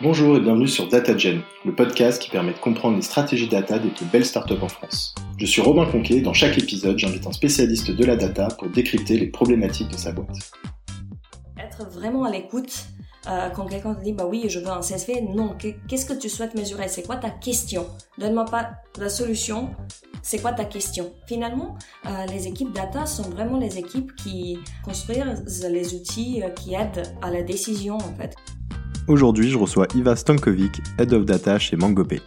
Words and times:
Bonjour 0.00 0.36
et 0.36 0.40
bienvenue 0.40 0.66
sur 0.66 0.88
DataGen, 0.88 1.42
le 1.64 1.74
podcast 1.74 2.20
qui 2.20 2.30
permet 2.30 2.54
de 2.54 2.58
comprendre 2.58 2.96
les 2.96 3.02
stratégies 3.02 3.46
data 3.46 3.78
des 3.78 3.90
plus 3.90 4.06
belles 4.06 4.24
startups 4.24 4.60
en 4.60 4.68
France. 4.68 5.14
Je 5.38 5.46
suis 5.46 5.60
Robin 5.60 5.84
Conquet 5.84 6.16
et 6.16 6.20
dans 6.22 6.32
chaque 6.32 6.58
épisode, 6.58 6.98
j'invite 6.98 7.26
un 7.26 7.32
spécialiste 7.32 7.90
de 7.90 8.04
la 8.04 8.16
data 8.16 8.48
pour 8.58 8.68
décrypter 8.68 9.18
les 9.18 9.26
problématiques 9.26 9.90
de 9.90 9.96
sa 9.96 10.12
boîte. 10.12 10.52
Être 11.58 11.88
vraiment 11.90 12.24
à 12.24 12.30
l'écoute 12.30 12.86
euh, 13.28 13.50
quand 13.50 13.66
quelqu'un 13.66 13.94
te 13.94 14.02
dit 14.02 14.12
bah 14.12 14.26
oui 14.28 14.46
je 14.48 14.58
veux 14.58 14.70
un 14.70 14.80
CSV, 14.80 15.22
non, 15.34 15.54
qu'est-ce 15.86 16.06
que 16.06 16.14
tu 16.14 16.28
souhaites 16.28 16.54
mesurer? 16.54 16.88
C'est 16.88 17.06
quoi 17.06 17.16
ta 17.16 17.30
question? 17.30 17.86
Donne-moi 18.18 18.46
pas 18.46 18.70
la 18.98 19.08
solution, 19.08 19.70
c'est 20.22 20.40
quoi 20.40 20.52
ta 20.52 20.64
question? 20.64 21.12
Finalement, 21.26 21.76
euh, 22.06 22.26
les 22.26 22.48
équipes 22.48 22.72
data 22.72 23.06
sont 23.06 23.28
vraiment 23.30 23.58
les 23.58 23.78
équipes 23.78 24.16
qui 24.16 24.58
construisent 24.82 25.68
les 25.70 25.94
outils 25.94 26.42
euh, 26.42 26.48
qui 26.48 26.74
aident 26.74 27.14
à 27.20 27.30
la 27.30 27.42
décision 27.42 27.96
en 27.96 28.14
fait. 28.16 28.34
Aujourd'hui, 29.08 29.50
je 29.50 29.58
reçois 29.58 29.88
Iva 29.96 30.14
Stankovic, 30.14 30.80
Head 30.96 31.12
of 31.12 31.24
Data 31.24 31.58
chez 31.58 31.76
MangoPay. 31.76 32.22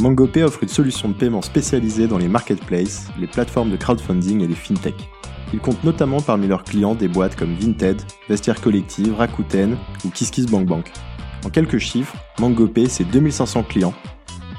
MangoPay 0.00 0.42
offre 0.42 0.64
une 0.64 0.68
solution 0.68 1.08
de 1.08 1.14
paiement 1.14 1.40
spécialisée 1.40 2.08
dans 2.08 2.18
les 2.18 2.26
marketplaces, 2.26 3.06
les 3.16 3.28
plateformes 3.28 3.70
de 3.70 3.76
crowdfunding 3.76 4.42
et 4.42 4.48
les 4.48 4.56
fintech. 4.56 5.08
Il 5.52 5.60
compte 5.60 5.84
notamment 5.84 6.20
parmi 6.20 6.48
leurs 6.48 6.64
clients 6.64 6.96
des 6.96 7.06
boîtes 7.06 7.36
comme 7.36 7.54
Vinted, 7.54 8.02
Vestiaire 8.28 8.60
Collective, 8.60 9.14
Rakuten 9.14 9.76
ou 10.04 10.10
KissKissBankBank. 10.10 10.90
En 11.44 11.50
quelques 11.50 11.78
chiffres, 11.78 12.16
MangoPay, 12.40 12.88
c'est 12.88 13.04
2500 13.04 13.62
clients, 13.62 13.94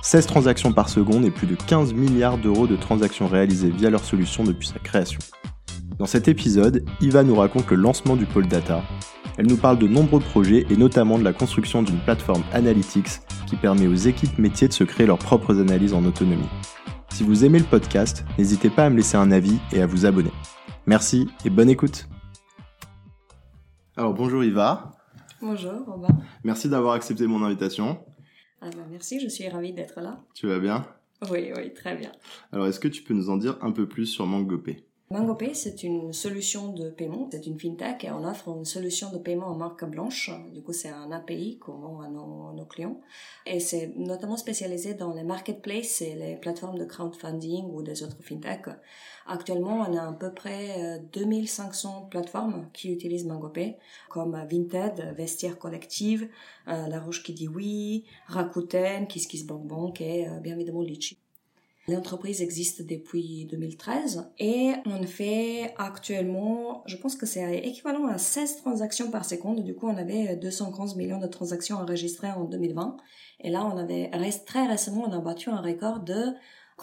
16 0.03 0.25
transactions 0.25 0.71
par 0.71 0.87
seconde 0.87 1.25
et 1.25 1.31
plus 1.31 1.47
de 1.47 1.55
15 1.55 1.93
milliards 1.93 2.37
d'euros 2.37 2.67
de 2.67 2.77
transactions 2.77 3.27
réalisées 3.27 3.71
via 3.71 3.89
leur 3.89 4.05
solution 4.05 4.45
depuis 4.45 4.67
sa 4.67 4.79
création. 4.79 5.19
Dans 5.99 6.05
cet 6.05 6.29
épisode, 6.29 6.85
Iva 7.01 7.23
nous 7.23 7.35
raconte 7.35 7.69
le 7.71 7.75
lancement 7.75 8.15
du 8.15 8.25
pôle 8.25 8.47
data, 8.47 8.83
elle 9.37 9.47
nous 9.47 9.57
parle 9.57 9.77
de 9.77 9.87
nombreux 9.87 10.19
projets 10.19 10.65
et 10.69 10.75
notamment 10.75 11.19
de 11.19 11.23
la 11.23 11.33
construction 11.33 11.83
d'une 11.83 11.99
plateforme 11.99 12.43
Analytics 12.53 13.21
qui 13.47 13.55
permet 13.55 13.87
aux 13.87 13.95
équipes 13.95 14.37
métiers 14.39 14.67
de 14.67 14.73
se 14.73 14.83
créer 14.83 15.05
leurs 15.05 15.19
propres 15.19 15.59
analyses 15.59 15.93
en 15.93 16.03
autonomie. 16.05 16.49
Si 17.09 17.23
vous 17.23 17.45
aimez 17.45 17.59
le 17.59 17.65
podcast, 17.65 18.25
n'hésitez 18.37 18.69
pas 18.69 18.85
à 18.85 18.89
me 18.89 18.97
laisser 18.97 19.17
un 19.17 19.31
avis 19.31 19.57
et 19.71 19.81
à 19.81 19.87
vous 19.87 20.05
abonner. 20.05 20.31
Merci 20.85 21.29
et 21.45 21.49
bonne 21.49 21.69
écoute. 21.69 22.07
Alors 23.95 24.13
bonjour 24.13 24.43
Iva. 24.43 24.91
Bonjour 25.41 25.85
Robin. 25.85 26.17
Merci 26.43 26.67
d'avoir 26.67 26.93
accepté 26.93 27.27
mon 27.27 27.43
invitation. 27.43 28.03
Ah 28.61 28.69
bah 28.71 28.83
merci, 28.89 29.19
je 29.19 29.27
suis 29.27 29.47
ravie 29.47 29.73
d'être 29.73 30.01
là. 30.01 30.19
Tu 30.33 30.47
vas 30.47 30.59
bien? 30.59 30.85
Oui, 31.31 31.51
oui, 31.55 31.73
très 31.73 31.95
bien. 31.95 32.11
Alors 32.51 32.67
est-ce 32.67 32.79
que 32.79 32.87
tu 32.87 33.03
peux 33.03 33.13
nous 33.13 33.29
en 33.29 33.37
dire 33.37 33.57
un 33.61 33.71
peu 33.71 33.87
plus 33.87 34.07
sur 34.07 34.25
MangoPay 34.25 34.83
MangoPay, 35.09 35.53
c'est 35.53 35.83
une 35.83 36.11
solution 36.11 36.73
de 36.73 36.89
paiement, 36.89 37.29
c'est 37.31 37.47
une 37.47 37.57
fintech 37.57 38.03
et 38.03 38.11
on 38.11 38.25
offre 38.25 38.49
une 38.49 38.65
solution 38.65 39.09
de 39.09 39.17
paiement 39.17 39.47
en 39.47 39.55
marque 39.55 39.85
blanche. 39.85 40.31
Du 40.53 40.61
coup, 40.61 40.73
c'est 40.73 40.89
un 40.89 41.13
API 41.13 41.57
qu'on 41.59 41.77
vend 41.77 42.01
à 42.01 42.09
nos, 42.09 42.65
clients. 42.65 42.99
Et 43.45 43.61
c'est 43.61 43.93
notamment 43.95 44.35
spécialisé 44.35 44.95
dans 44.95 45.13
les 45.13 45.23
marketplaces 45.23 46.01
et 46.01 46.13
les 46.15 46.35
plateformes 46.35 46.77
de 46.77 46.83
crowdfunding 46.83 47.71
ou 47.71 47.83
des 47.83 48.03
autres 48.03 48.21
fintechs. 48.21 48.67
Actuellement, 49.25 49.85
on 49.87 49.95
a 49.95 50.09
à 50.09 50.11
peu 50.11 50.33
près 50.33 50.99
2500 51.13 52.03
euh, 52.03 52.09
plateformes 52.09 52.69
qui 52.73 52.91
utilisent 52.91 53.25
MangoPay, 53.25 53.77
comme 54.09 54.33
Vinted, 54.33 55.15
Vestiaire 55.15 55.57
Collective, 55.57 56.27
euh, 56.67 56.87
La 56.87 56.99
Roche 56.99 57.23
qui 57.23 57.31
dit 57.31 57.47
oui, 57.47 58.03
Rakuten, 58.25 59.07
KissKissBankBank 59.07 60.01
et 60.01 60.27
euh, 60.27 60.39
bien 60.41 60.55
évidemment 60.55 60.81
Litchi. 60.81 61.17
L'entreprise 61.89 62.41
existe 62.41 62.85
depuis 62.85 63.45
2013 63.45 64.29
et 64.39 64.73
on 64.85 65.03
fait 65.03 65.73
actuellement, 65.77 66.83
je 66.85 66.97
pense 66.97 67.15
que 67.15 67.25
c'est 67.25 67.59
équivalent 67.59 68.07
à 68.07 68.17
16 68.17 68.57
transactions 68.57 69.09
par 69.09 69.23
seconde. 69.23 69.63
Du 69.63 69.73
coup, 69.73 69.87
on 69.87 69.95
avait 69.95 70.35
215 70.35 70.97
millions 70.97 71.19
de 71.19 71.27
transactions 71.27 71.77
enregistrées 71.77 72.31
en 72.31 72.43
2020. 72.43 72.97
Et 73.39 73.49
là, 73.49 73.63
on 73.65 73.77
avait, 73.77 74.11
très 74.45 74.67
récemment, 74.67 75.05
on 75.07 75.13
a 75.13 75.19
battu 75.19 75.49
un 75.49 75.61
record 75.61 76.01
de 76.01 76.33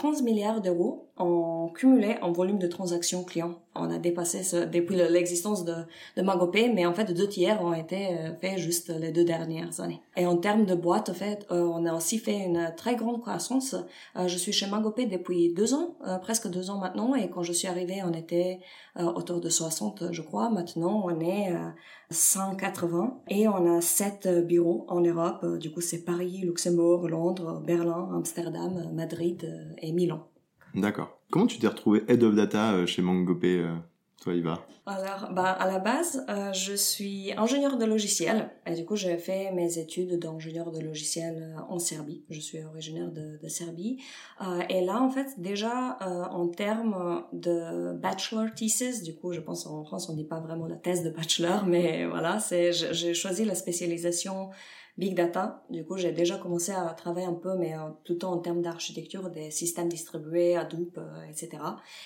15 0.00 0.22
milliards 0.22 0.62
d'euros 0.62 1.10
en 1.16 1.68
cumulé 1.68 2.16
en 2.22 2.32
volume 2.32 2.58
de 2.58 2.66
transactions 2.66 3.24
clients. 3.24 3.63
On 3.76 3.90
a 3.90 3.98
dépassé 3.98 4.42
depuis 4.66 4.96
l'existence 4.96 5.64
de, 5.64 5.74
de 6.16 6.22
MagoPay, 6.22 6.72
mais 6.72 6.86
en 6.86 6.94
fait 6.94 7.12
deux 7.12 7.28
tiers 7.28 7.62
ont 7.62 7.72
été 7.72 8.08
euh, 8.08 8.34
faits 8.40 8.58
juste 8.58 8.88
les 8.88 9.10
deux 9.10 9.24
dernières 9.24 9.80
années. 9.80 10.00
Et 10.16 10.26
en 10.26 10.36
termes 10.36 10.64
de 10.64 10.74
boîte, 10.74 11.10
en 11.10 11.14
fait, 11.14 11.46
euh, 11.50 11.62
on 11.62 11.84
a 11.84 11.94
aussi 11.94 12.18
fait 12.18 12.38
une 12.38 12.72
très 12.76 12.94
grande 12.94 13.20
croissance. 13.20 13.74
Euh, 14.16 14.28
je 14.28 14.38
suis 14.38 14.52
chez 14.52 14.68
MagoPay 14.68 15.06
depuis 15.06 15.52
deux 15.52 15.74
ans, 15.74 15.96
presque 16.22 16.48
deux 16.48 16.70
ans 16.70 16.78
maintenant, 16.78 17.14
et 17.14 17.28
quand 17.30 17.42
je 17.42 17.52
suis 17.52 17.68
arrivée, 17.68 18.02
on 18.04 18.12
était 18.12 18.60
autour 18.96 19.40
de 19.40 19.48
60, 19.48 20.12
je 20.12 20.22
crois. 20.22 20.50
Maintenant, 20.50 21.02
on 21.04 21.20
est 21.20 21.52
180 22.10 23.22
et 23.28 23.48
on 23.48 23.76
a 23.76 23.80
sept 23.80 24.28
bureaux 24.46 24.84
en 24.88 25.00
Europe. 25.00 25.44
Du 25.58 25.72
coup, 25.72 25.80
c'est 25.80 26.04
Paris, 26.04 26.42
Luxembourg, 26.44 27.08
Londres, 27.08 27.62
Berlin, 27.64 28.10
Amsterdam, 28.14 28.90
Madrid 28.94 29.74
et 29.78 29.92
Milan. 29.92 30.26
D'accord. 30.74 31.18
Comment 31.34 31.48
tu 31.48 31.58
t'es 31.58 31.66
retrouvé 31.66 32.04
Head 32.06 32.22
of 32.22 32.36
Data 32.36 32.74
euh, 32.74 32.86
chez 32.86 33.02
MangoPay, 33.02 33.58
euh, 33.58 33.74
toi, 34.22 34.34
Iva 34.34 34.64
Alors, 34.86 35.32
bah, 35.32 35.50
à 35.50 35.66
la 35.66 35.80
base, 35.80 36.24
euh, 36.28 36.52
je 36.52 36.74
suis 36.74 37.32
ingénieur 37.36 37.76
de 37.76 37.84
logiciel. 37.84 38.50
Et 38.68 38.74
du 38.74 38.84
coup, 38.84 38.94
j'ai 38.94 39.18
fait 39.18 39.50
mes 39.50 39.80
études 39.80 40.20
d'ingénieur 40.20 40.70
de 40.70 40.78
logiciel 40.78 41.56
en 41.68 41.80
Serbie. 41.80 42.22
Je 42.30 42.38
suis 42.38 42.62
originaire 42.62 43.10
de, 43.10 43.36
de 43.42 43.48
Serbie. 43.48 43.98
et 44.68 44.84
là, 44.84 45.02
en 45.02 45.10
fait, 45.10 45.26
déjà, 45.38 45.98
en 46.30 46.46
termes 46.46 47.24
de 47.32 47.94
bachelor 47.94 48.54
thesis, 48.54 49.02
du 49.02 49.16
coup, 49.16 49.32
je 49.32 49.40
pense 49.40 49.66
en 49.66 49.82
France, 49.82 50.08
on 50.08 50.14
dit 50.14 50.22
pas 50.22 50.38
vraiment 50.38 50.68
la 50.68 50.76
thèse 50.76 51.02
de 51.02 51.10
bachelor, 51.10 51.66
mais 51.66 52.06
voilà, 52.06 52.38
c'est, 52.38 52.72
j'ai 52.72 53.12
choisi 53.12 53.44
la 53.44 53.56
spécialisation 53.56 54.50
Big 54.96 55.16
Data. 55.16 55.64
Du 55.70 55.84
coup, 55.84 55.96
j'ai 55.96 56.12
déjà 56.12 56.38
commencé 56.38 56.70
à 56.70 56.84
travailler 56.96 57.26
un 57.26 57.34
peu, 57.34 57.56
mais 57.56 57.74
euh, 57.74 57.88
le 58.08 58.16
temps 58.16 58.32
en 58.32 58.38
termes 58.38 58.62
d'architecture, 58.62 59.28
des 59.28 59.50
systèmes 59.50 59.88
distribués, 59.88 60.56
Hadoop, 60.56 60.98
euh, 60.98 61.24
etc. 61.28 61.50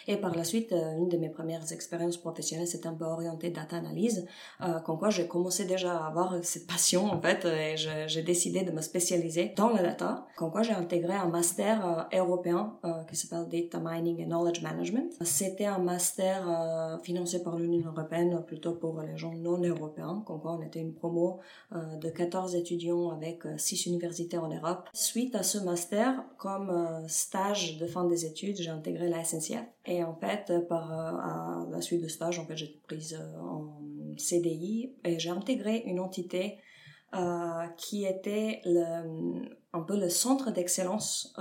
Et 0.07 0.17
par 0.17 0.35
la 0.35 0.43
suite, 0.43 0.73
euh, 0.73 0.97
une 0.97 1.09
de 1.09 1.19
mes 1.19 1.29
premières 1.29 1.71
expériences 1.71 2.17
professionnelles, 2.17 2.67
c'était 2.67 2.87
un 2.87 2.95
peu 2.95 3.05
orientée 3.05 3.51
data 3.51 3.77
analyse, 3.77 4.27
euh, 4.63 4.81
comme 4.81 4.99
quoi 4.99 5.11
j'ai 5.11 5.29
commencé 5.29 5.67
déjà 5.67 5.99
à 5.99 6.07
avoir 6.07 6.43
cette 6.43 6.67
passion, 6.67 7.05
en 7.05 7.21
fait, 7.21 7.45
et 7.45 7.77
j'ai 7.77 8.23
décidé 8.23 8.63
de 8.63 8.71
me 8.71 8.81
spécialiser 8.81 9.53
dans 9.55 9.69
la 9.69 9.83
data, 9.83 10.27
comme 10.37 10.51
quoi 10.51 10.63
j'ai 10.63 10.73
intégré 10.73 11.13
un 11.13 11.29
master 11.29 12.09
européen 12.15 12.79
qui 13.09 13.17
s'appelle 13.17 13.49
Data 13.49 13.81
Mining 13.81 14.25
and 14.25 14.29
Knowledge 14.29 14.63
Management. 14.63 15.13
C'était 15.23 15.67
un 15.67 15.79
master 15.79 16.99
financé 17.03 17.43
par 17.43 17.57
l'Union 17.57 17.87
européenne, 17.87 18.43
plutôt 18.47 18.73
pour 18.73 19.01
les 19.03 19.17
gens 19.17 19.33
non 19.35 19.59
européens, 19.59 20.23
comme 20.27 20.41
quoi 20.41 20.53
on 20.59 20.63
était 20.63 20.81
une 20.81 20.95
promo 20.95 21.41
de 21.73 22.09
14 22.09 22.55
étudiants 22.55 22.78
avec 23.13 23.45
euh, 23.47 23.57
six 23.59 23.87
universités 23.87 24.39
en 24.39 24.49
Europe. 24.49 24.89
Suite 24.93 25.35
à 25.35 25.43
ce 25.43 25.59
master, 25.59 26.25
comme 26.37 26.71
euh, 26.71 27.07
stage 27.09 27.79
de 27.79 27.87
fin 27.87 28.05
des 28.05 28.25
études, 28.25 28.57
j'ai 28.57 28.71
intégré 28.71 29.09
la 29.09 29.25
SNCF. 29.25 29.65
Et 29.87 30.05
en 30.05 30.15
fait, 30.15 30.51
euh, 30.51 30.61
par 30.61 31.67
la 31.71 31.81
suite 31.81 32.03
de 32.03 32.09
stage, 32.09 32.39
en 32.39 32.47
fait, 32.47 32.57
j'ai 32.57 32.67
été 32.67 32.81
prise 32.87 33.21
en 33.41 33.81
CDI 34.17 34.95
et 35.05 35.19
j'ai 35.19 35.31
intégré 35.31 35.83
une 35.87 36.01
entité 36.01 36.59
qui 37.79 38.05
était 38.05 38.61
un 39.73 39.81
peu 39.81 39.99
le 39.99 40.11
centre 40.11 40.51
d'excellence 40.51 41.35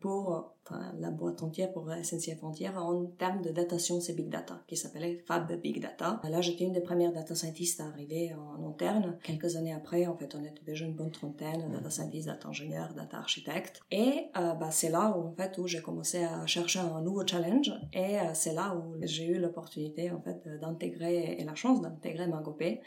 pour 0.00 0.53
la 0.98 1.10
boîte 1.10 1.42
entière 1.42 1.72
pour 1.72 1.90
SNCF 1.90 2.42
entière 2.42 2.76
en 2.78 3.04
termes 3.18 3.42
de 3.42 3.50
data 3.50 3.78
science 3.78 4.08
et 4.08 4.14
big 4.14 4.28
data, 4.28 4.62
qui 4.66 4.76
s'appelait 4.76 5.22
Fab 5.26 5.52
Big 5.60 5.80
Data. 5.80 6.20
Là, 6.24 6.40
j'étais 6.40 6.64
une 6.64 6.72
des 6.72 6.80
premières 6.80 7.12
data 7.12 7.34
scientists 7.34 7.80
à 7.80 7.86
arriver 7.86 8.34
en 8.34 8.66
interne. 8.66 9.18
Quelques 9.22 9.56
années 9.56 9.72
après, 9.72 10.06
en 10.06 10.16
fait, 10.16 10.34
on 10.34 10.44
était 10.44 10.64
déjà 10.64 10.84
une 10.84 10.94
bonne 10.94 11.10
trentaine, 11.10 11.70
data 11.70 11.90
scientists, 11.90 12.26
data 12.26 12.48
ingénieurs, 12.48 12.94
data 12.94 13.18
architectes. 13.18 13.80
Et 13.90 14.28
euh, 14.36 14.54
bah, 14.54 14.70
c'est 14.70 14.90
là 14.90 15.14
où, 15.16 15.26
en 15.28 15.32
fait, 15.32 15.58
où 15.58 15.66
j'ai 15.66 15.82
commencé 15.82 16.24
à 16.24 16.46
chercher 16.46 16.80
un 16.80 17.00
nouveau 17.02 17.26
challenge. 17.26 17.72
Et 17.92 18.18
euh, 18.18 18.30
c'est 18.34 18.54
là 18.54 18.74
où 18.74 18.94
j'ai 19.02 19.26
eu 19.26 19.38
l'opportunité, 19.38 20.10
en 20.10 20.20
fait, 20.20 20.48
d'intégrer 20.60 21.36
et 21.38 21.44
la 21.44 21.54
chance 21.54 21.80
d'intégrer 21.80 22.26
MangoPay. 22.26 22.80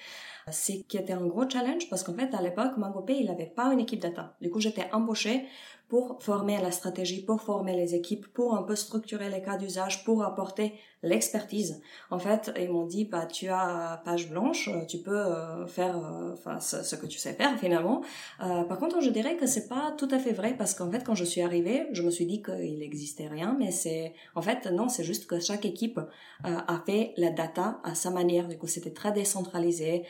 C'est 0.49 0.83
qui 0.83 0.97
était 0.97 1.13
un 1.13 1.25
gros 1.25 1.47
challenge 1.49 1.89
parce 1.89 2.03
qu'en 2.03 2.13
fait, 2.13 2.33
à 2.33 2.41
l'époque, 2.41 2.77
MangoPay, 2.77 3.17
il 3.19 3.27
n'avait 3.27 3.45
pas 3.45 3.73
une 3.73 3.79
équipe 3.79 4.01
data. 4.01 4.35
Du 4.41 4.49
coup, 4.49 4.59
j'étais 4.59 4.89
embauchée 4.93 5.45
pour 5.87 6.21
former 6.21 6.59
la 6.61 6.71
stratégie, 6.71 7.23
pour 7.23 7.41
former 7.41 7.75
les 7.75 7.95
équipes, 7.95 8.27
pour 8.33 8.55
un 8.55 8.63
peu 8.63 8.75
structurer 8.75 9.29
les 9.29 9.41
cas 9.41 9.57
d'usage, 9.57 10.03
pour 10.03 10.23
apporter 10.23 10.73
l'expertise. 11.03 11.81
En 12.09 12.17
fait, 12.17 12.51
ils 12.59 12.69
m'ont 12.69 12.85
dit, 12.85 13.05
bah, 13.05 13.25
tu 13.25 13.47
as 13.49 14.01
page 14.03 14.29
blanche, 14.29 14.67
euh, 14.67 14.85
tu 14.85 14.97
peux 14.97 15.17
euh, 15.17 15.67
faire 15.67 15.97
euh, 15.97 16.33
enfin, 16.33 16.59
ce, 16.59 16.95
que 16.95 17.05
tu 17.05 17.19
sais 17.19 17.33
faire 17.33 17.57
finalement. 17.59 18.01
par 18.39 18.79
contre, 18.79 19.01
je 19.01 19.09
dirais 19.09 19.37
que 19.37 19.45
c'est 19.45 19.67
pas 19.67 19.93
tout 19.97 20.07
à 20.11 20.17
fait 20.17 20.33
vrai 20.33 20.55
parce 20.57 20.73
qu'en 20.73 20.89
fait, 20.89 21.03
quand 21.03 21.15
je 21.15 21.23
suis 21.23 21.41
arrivée, 21.41 21.87
je 21.91 22.01
me 22.01 22.09
suis 22.09 22.25
dit 22.25 22.41
qu'il 22.41 22.79
n'existait 22.79 23.27
rien, 23.27 23.55
mais 23.59 23.71
c'est, 23.71 24.13
en 24.35 24.41
fait, 24.41 24.65
non, 24.67 24.89
c'est 24.89 25.03
juste 25.03 25.27
que 25.27 25.39
chaque 25.39 25.65
équipe 25.65 25.99
a 26.43 26.81
fait 26.85 27.13
la 27.17 27.29
data 27.29 27.79
à 27.83 27.95
sa 27.95 28.09
manière. 28.09 28.47
Du 28.47 28.57
coup, 28.57 28.67
c'était 28.67 28.91
très 28.91 29.11
décentralisé. 29.11 30.03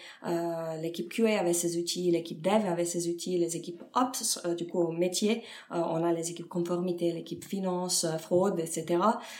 l'équipe 0.82 1.12
QA 1.12 1.40
avait 1.40 1.54
ses 1.54 1.78
outils, 1.78 2.12
l'équipe 2.12 2.42
Dev 2.42 2.66
avait 2.66 2.86
ses 2.86 3.10
outils, 3.10 3.38
les 3.38 3.56
équipes 3.56 3.84
Ops, 3.96 4.46
du 4.56 4.68
coup, 4.68 4.80
au 4.80 4.92
métier, 4.92 5.44
on 5.70 6.04
a 6.04 6.14
les 6.14 6.32
équipes 6.32 6.48
conformité, 6.48 7.12
l'équipe 7.12 7.44
finance, 7.44 8.06
fraude, 8.20 8.60
etc. 8.60 9.00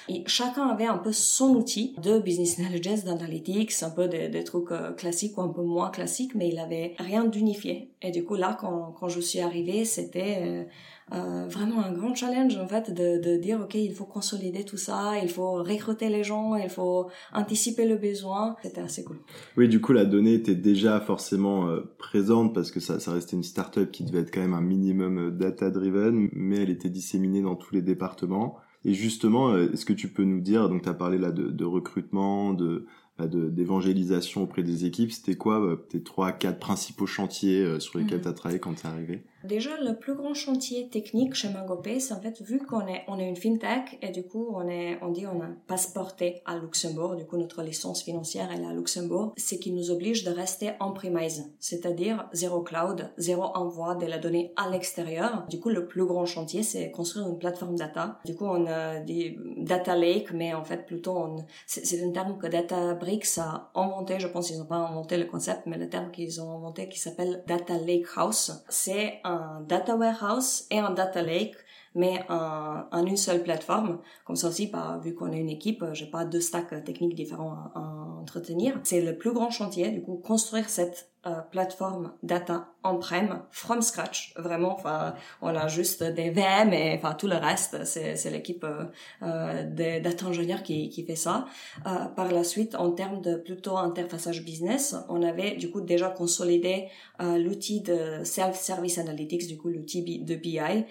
Et 0.10 0.24
chacun 0.28 0.68
avait 0.68 0.86
un 0.86 0.98
peu 0.98 1.12
son 1.12 1.56
outil 1.56 1.96
de 2.02 2.20
business 2.20 2.60
intelligence, 2.60 3.04
d'analytics, 3.04 3.72
un 3.82 3.90
peu 3.90 4.08
des, 4.08 4.44
trucs 4.44 4.70
classiques 4.98 5.38
ou 5.38 5.42
un 5.42 5.50
peu 5.50 5.62
moins 5.64 5.90
classiques, 5.90 6.36
mais 6.36 6.50
il 6.50 6.60
avait 6.60 6.96
rien 7.00 7.26
d'unifié. 7.26 7.92
Et 8.02 8.12
du 8.12 8.24
coup, 8.24 8.36
là, 8.36 8.58
quand, 8.60 8.96
quand 9.00 9.10
je 9.10 9.20
suis 9.20 9.40
arrivée, 9.40 9.86
c'était 9.86 10.68
euh, 11.14 11.48
vraiment 11.48 11.82
un 11.84 11.94
grand 11.94 12.14
challenge 12.14 12.58
en 12.58 12.68
fait 12.68 12.92
de, 12.94 13.22
de 13.22 13.38
dire 13.38 13.62
ok 13.62 13.76
il 13.76 13.94
faut 13.94 14.06
consolider 14.06 14.66
tout 14.66 14.76
ça, 14.76 15.14
il 15.24 15.30
faut 15.30 15.54
recruter 15.64 16.10
les 16.10 16.26
gens, 16.26 16.56
il 16.56 16.70
faut 16.70 17.08
anticiper 17.34 17.88
le 17.88 17.96
besoin. 17.96 18.58
C'était 18.62 18.82
assez 18.82 19.06
cool. 19.06 19.18
Oui, 19.56 19.70
du 19.70 19.80
coup 19.80 19.94
la 19.94 20.04
donnée 20.04 20.34
était 20.34 20.56
déjà 20.56 21.00
forcément 21.00 21.70
euh, 21.70 21.96
présente 21.98 22.54
parce 22.54 22.72
que 22.72 22.82
ça, 22.82 23.00
ça 23.00 23.14
restait 23.14 23.38
une 23.38 23.44
startup 23.44 23.90
qui 23.90 24.04
devait 24.04 24.20
être 24.20 24.34
quand 24.34 24.42
même 24.42 24.54
un 24.54 24.62
minimum 24.62 25.18
euh, 25.18 25.32
data 25.32 25.70
driven, 25.70 26.30
mais 26.34 26.58
elle 26.58 26.70
était 26.70 26.90
disséminée 26.90 27.42
dans 27.42 27.56
tous 27.56 27.74
les 27.74 27.82
départements. 27.82 28.58
Et 28.84 28.94
justement, 28.94 29.58
est-ce 29.58 29.86
que 29.86 29.94
tu 29.94 30.10
peux 30.10 30.24
nous 30.24 30.40
dire, 30.40 30.70
donc 30.70 30.84
tu 30.84 30.90
as 30.90 30.94
parlé 30.94 31.18
là 31.18 31.32
de, 31.32 31.50
de 31.50 31.66
recrutement, 31.66 32.54
de 32.54 32.86
d'évangélisation 33.26 34.44
auprès 34.44 34.62
des 34.62 34.86
équipes, 34.86 35.12
c'était 35.12 35.36
quoi 35.36 35.76
tes 35.90 36.04
trois, 36.04 36.32
quatre 36.32 36.60
principaux 36.60 37.08
chantiers 37.08 37.80
sur 37.80 37.98
lesquels 37.98 38.20
mhm. 38.20 38.24
tu 38.24 38.30
as 38.30 38.34
travaillé 38.34 38.60
quand 38.60 38.76
tu 38.76 38.86
es 38.86 38.90
arrivé? 38.90 39.24
Déjà, 39.48 39.80
le 39.80 39.96
plus 39.96 40.14
grand 40.14 40.34
chantier 40.34 40.90
technique 40.90 41.34
chez 41.34 41.48
MangoPay, 41.48 42.02
c'est 42.02 42.14
en 42.14 42.20
fait, 42.20 42.42
vu 42.42 42.60
qu'on 42.60 42.86
est, 42.86 43.06
on 43.08 43.18
est 43.18 43.28
une 43.28 43.38
fintech, 43.38 43.98
et 44.02 44.10
du 44.10 44.24
coup, 44.24 44.50
on 44.54 44.68
est, 44.68 45.00
on 45.02 45.08
dit, 45.08 45.26
on 45.26 45.40
a 45.40 45.48
passeporté 45.68 46.42
à 46.46 46.58
Luxembourg, 46.58 47.16
du 47.16 47.26
coup, 47.26 47.38
notre 47.38 47.64
licence 47.64 48.04
financière, 48.04 48.50
elle 48.54 48.64
est 48.64 48.68
à 48.68 48.74
Luxembourg, 48.74 49.34
ce 49.38 49.56
qui 49.56 49.72
nous 49.72 49.90
oblige 49.90 50.26
de 50.26 50.32
rester 50.32 50.72
en 50.82 50.92
premise, 50.92 51.50
c'est-à-dire 51.60 52.28
zéro 52.34 52.62
cloud, 52.62 53.10
zéro 53.18 53.44
envoi 53.56 53.96
de 53.96 54.06
la 54.06 54.18
donnée 54.18 54.52
à 54.58 54.70
l'extérieur. 54.70 55.46
Du 55.50 55.62
coup, 55.62 55.70
le 55.70 55.88
plus 55.88 56.06
grand 56.06 56.26
chantier, 56.26 56.62
c'est 56.62 56.92
construire 56.92 57.30
une 57.30 57.38
plateforme 57.38 57.78
data. 57.78 58.20
Du 58.26 58.36
coup, 58.36 58.46
on 58.46 58.68
a 58.68 59.00
dit 59.00 59.38
data 59.56 59.96
lake, 59.96 60.34
mais 60.34 60.54
en 60.54 60.66
fait, 60.66 60.86
plutôt, 60.86 61.18
on, 61.18 61.38
c'est 61.66 62.04
un 62.04 62.12
terme 62.12 62.38
que 62.38 62.48
Databricks 62.48 63.38
a 63.38 63.72
inventé, 63.76 64.20
je 64.20 64.28
pense 64.28 64.48
qu'ils 64.48 64.60
n'ont 64.60 64.66
pas 64.66 64.76
inventé 64.76 65.16
le 65.16 65.26
concept, 65.26 65.62
mais 65.68 65.78
le 65.78 65.88
terme 65.88 66.12
qu'ils 66.12 66.42
ont 66.42 66.58
inventé 66.58 66.90
qui 66.90 67.00
s'appelle 67.00 67.44
data 67.48 67.78
lake 67.78 68.08
house, 68.18 68.52
c'est 68.68 69.20
un 69.24 69.37
un 69.38 69.62
data 69.62 69.96
warehouse 69.96 70.66
et 70.72 70.80
un 70.80 70.92
data 70.92 71.22
lake, 71.22 71.56
mais 71.96 72.24
en, 72.30 73.06
une 73.06 73.18
seule 73.18 73.44
plateforme. 73.44 74.00
Comme 74.26 74.36
ça 74.36 74.48
aussi, 74.50 74.68
bah, 74.68 75.00
vu 75.04 75.14
qu'on 75.16 75.32
est 75.32 75.40
une 75.40 75.50
équipe, 75.50 75.84
j'ai 75.94 76.06
pas 76.06 76.26
deux 76.26 76.42
stacks 76.42 76.84
techniques 76.84 77.16
différents 77.16 77.54
à, 77.54 77.72
à 77.76 77.80
entretenir. 78.22 78.80
C'est 78.84 79.02
le 79.02 79.18
plus 79.18 79.34
grand 79.34 79.50
chantier, 79.50 79.90
du 79.90 80.02
coup, 80.02 80.16
construire 80.18 80.70
cette 80.70 81.10
euh, 81.28 81.42
plateforme 81.52 82.14
data 82.24 82.68
on-prem 82.84 83.42
from 83.52 83.82
scratch 83.82 84.34
vraiment. 84.38 84.76
Enfin 84.76 85.14
on 85.42 85.50
a 85.50 85.68
juste 85.68 86.04
des 86.04 86.30
VM 86.30 86.72
et 86.72 86.96
enfin 86.96 87.14
tout 87.16 87.28
le 87.28 87.36
reste. 87.36 87.84
C'est 87.86 88.16
c'est 88.16 88.30
l'équipe 88.30 88.64
euh, 88.64 88.86
euh 89.24 89.64
des 89.70 90.00
data 90.00 90.28
ingénieurs 90.28 90.64
qui 90.64 90.90
qui 90.90 91.04
fait 91.04 91.16
ça. 91.16 91.46
Euh, 91.86 92.06
par 92.16 92.32
la 92.32 92.44
suite 92.44 92.76
en 92.76 92.92
termes 92.92 93.22
de 93.22 93.36
plutôt 93.36 93.78
interfaçage 93.78 94.44
business 94.44 94.96
on 95.10 95.22
avait 95.22 95.56
du 95.56 95.70
coup 95.70 95.82
déjà 95.82 96.10
consolidé 96.10 96.88
l'outil 97.20 97.82
de 97.82 98.24
self 98.24 98.56
service 98.56 98.98
analytics 98.98 99.48
du 99.48 99.58
coup 99.58 99.70
l'outil 99.70 100.20
de 100.20 100.36
BI 100.36 100.86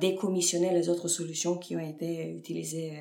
décommissionner 0.00 0.72
les 0.72 0.88
autres 0.88 1.08
solutions 1.08 1.56
qui 1.58 1.76
ont 1.76 1.80
été 1.80 2.30
utilisées 2.30 2.92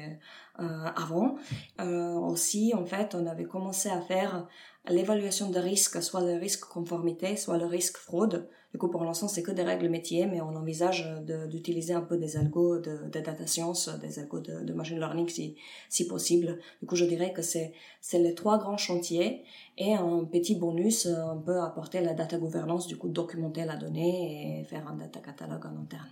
avant. 0.58 1.36
Aussi 1.80 2.74
en 2.76 2.86
fait 2.86 3.16
on 3.16 3.26
avait 3.26 3.46
commencé 3.46 3.90
à 3.90 4.02
faire 4.02 4.46
l'évaluation 4.88 5.50
de 5.50 5.60
risque, 5.60 6.02
soit 6.02 6.22
le 6.22 6.34
risque 6.34 6.66
conformité, 6.66 7.36
soit 7.36 7.58
le 7.58 7.66
risque 7.66 7.98
fraude. 7.98 8.48
Du 8.72 8.78
coup, 8.78 8.88
pour 8.88 9.04
l'instant, 9.04 9.28
c'est 9.28 9.42
que 9.42 9.52
des 9.52 9.64
règles 9.64 9.90
métiers, 9.90 10.28
mais 10.28 10.42
on 10.42 10.56
envisage 10.56 11.08
d'utiliser 11.50 11.94
un 11.94 12.02
peu 12.02 12.18
des 12.18 12.38
algos 12.38 12.78
de, 12.78 13.10
data 13.12 13.48
science, 13.48 13.90
des 14.00 14.20
algos 14.20 14.42
de, 14.42 14.74
machine 14.74 15.00
learning 15.00 15.28
si, 15.28 15.56
si 15.90 16.08
possible. 16.08 16.60
Du 16.80 16.88
coup, 16.88 16.96
je 16.96 17.06
dirais 17.06 17.34
que 17.34 17.42
c'est 17.42 17.74
les 18.14 18.36
trois 18.36 18.60
grands 18.60 18.78
chantiers 18.78 19.44
et 19.78 19.96
un 19.96 20.24
petit 20.26 20.56
bonus, 20.56 21.08
on 21.08 21.42
peut 21.42 21.60
apporter 21.60 22.02
la 22.02 22.14
data 22.14 22.38
gouvernance, 22.38 22.86
du 22.86 22.96
coup, 22.96 23.10
documenter 23.10 23.66
la 23.66 23.76
donnée 23.76 24.60
et 24.60 24.64
faire 24.66 24.88
un 24.88 24.96
data 24.96 25.20
catalogue 25.20 25.66
en 25.66 25.82
interne. 25.82 26.10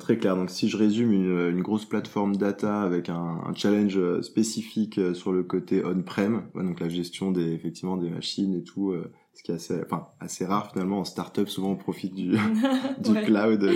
Très 0.00 0.16
clair. 0.16 0.34
Donc 0.34 0.48
si 0.48 0.68
je 0.68 0.78
résume 0.78 1.12
une, 1.12 1.50
une 1.50 1.60
grosse 1.60 1.84
plateforme 1.84 2.36
data 2.36 2.80
avec 2.80 3.10
un, 3.10 3.42
un, 3.46 3.54
challenge 3.54 3.98
euh, 3.98 4.22
spécifique 4.22 4.96
euh, 4.96 5.12
sur 5.12 5.30
le 5.30 5.42
côté 5.42 5.84
on-prem, 5.84 6.44
donc 6.54 6.80
la 6.80 6.88
gestion 6.88 7.30
des 7.30 7.52
effectivement 7.52 7.98
des 7.98 8.08
machines 8.08 8.54
et 8.54 8.64
tout, 8.64 8.92
euh, 8.92 9.12
ce 9.34 9.42
qui 9.42 9.52
est 9.52 9.56
assez, 9.56 9.78
enfin 9.84 10.08
assez 10.18 10.46
rare 10.46 10.72
finalement 10.72 11.00
en 11.00 11.04
startup. 11.04 11.50
Souvent 11.50 11.72
on 11.72 11.76
profite 11.76 12.14
du, 12.14 12.30
du 12.98 13.12
cloud. 13.26 13.70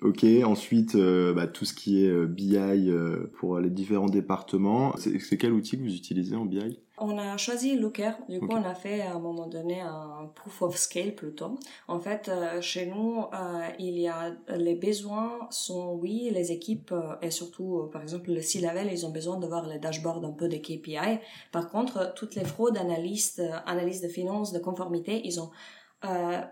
Ok. 0.00 0.24
Ensuite, 0.42 0.96
bah, 0.96 1.46
tout 1.46 1.64
ce 1.64 1.74
qui 1.74 2.04
est 2.04 2.26
BI 2.26 2.90
pour 3.34 3.60
les 3.60 3.70
différents 3.70 4.08
départements. 4.08 4.94
C'est 4.96 5.36
quel 5.38 5.52
outil 5.52 5.78
que 5.78 5.82
vous 5.82 5.94
utilisez 5.94 6.34
en 6.34 6.44
BI 6.44 6.80
on 7.02 7.18
a 7.18 7.36
choisi 7.36 7.76
Looker. 7.76 8.12
Du 8.28 8.40
coup, 8.40 8.52
on 8.52 8.64
a 8.64 8.74
fait 8.74 9.02
à 9.02 9.14
un 9.14 9.18
moment 9.18 9.48
donné 9.48 9.80
un 9.80 10.30
proof 10.34 10.62
of 10.62 10.76
scale 10.76 11.14
plutôt. 11.14 11.58
En 11.88 11.98
fait, 11.98 12.28
euh, 12.28 12.60
chez 12.60 12.86
nous, 12.86 13.24
euh, 13.34 13.68
il 13.78 13.98
y 13.98 14.08
a 14.08 14.32
les 14.48 14.76
besoins 14.76 15.48
sont 15.50 15.94
oui, 15.94 16.30
les 16.32 16.52
équipes 16.52 16.92
euh, 16.92 17.16
et 17.20 17.30
surtout 17.30 17.88
par 17.92 18.02
exemple 18.02 18.30
le 18.30 18.40
C-level, 18.40 18.88
ils 18.90 19.04
ont 19.04 19.10
besoin 19.10 19.38
de 19.38 19.46
voir 19.46 19.66
les 19.66 19.78
dashboards 19.78 20.24
un 20.24 20.30
peu 20.30 20.48
des 20.48 20.60
KPI. 20.60 21.18
Par 21.50 21.68
contre, 21.68 22.14
toutes 22.14 22.36
les 22.36 22.44
fraudes, 22.44 22.78
analystes, 22.78 23.42
analystes 23.66 24.04
de 24.04 24.08
finances, 24.08 24.52
de 24.52 24.58
conformité, 24.60 25.22
ils 25.24 25.40
ont 25.40 25.50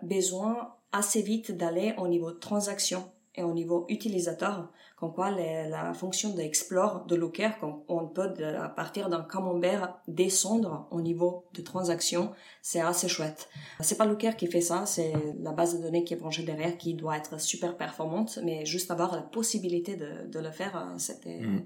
besoin 0.03 0.75
assez 0.93 1.23
vite 1.23 1.57
d'aller 1.57 1.95
au 1.99 2.07
niveau 2.07 2.31
transaction 2.33 3.05
et 3.35 3.43
au 3.43 3.53
niveau 3.53 3.87
utilisateur 3.89 4.71
comme 5.01 5.15
quoi 5.15 5.31
la 5.31 5.95
fonction 5.95 6.35
d'explore 6.35 7.07
de 7.07 7.17
Looker, 7.17 7.53
on 7.89 8.07
peut 8.07 8.29
à 8.45 8.69
partir 8.69 9.09
d'un 9.09 9.23
camembert 9.23 9.95
descendre 10.07 10.89
au 10.91 11.01
niveau 11.01 11.45
de 11.55 11.63
transaction, 11.63 12.33
c'est 12.61 12.83
assez 12.83 13.09
chouette. 13.09 13.49
C'est 13.81 13.97
pas 13.97 14.05
Looker 14.05 14.37
qui 14.37 14.47
fait 14.47 14.61
ça, 14.61 14.85
c'est 14.85 15.15
la 15.43 15.53
base 15.53 15.79
de 15.79 15.83
données 15.83 16.05
qui 16.05 16.13
est 16.13 16.19
branchée 16.19 16.43
derrière 16.43 16.77
qui 16.77 16.93
doit 16.93 17.17
être 17.17 17.41
super 17.41 17.79
performante, 17.79 18.39
mais 18.45 18.67
juste 18.67 18.91
avoir 18.91 19.17
la 19.17 19.23
possibilité 19.23 19.97
de, 19.97 20.31
de 20.31 20.39
le 20.39 20.51
faire, 20.51 20.77
euh, 20.77 20.99
c'était. 20.99 21.41
Mmh. 21.41 21.63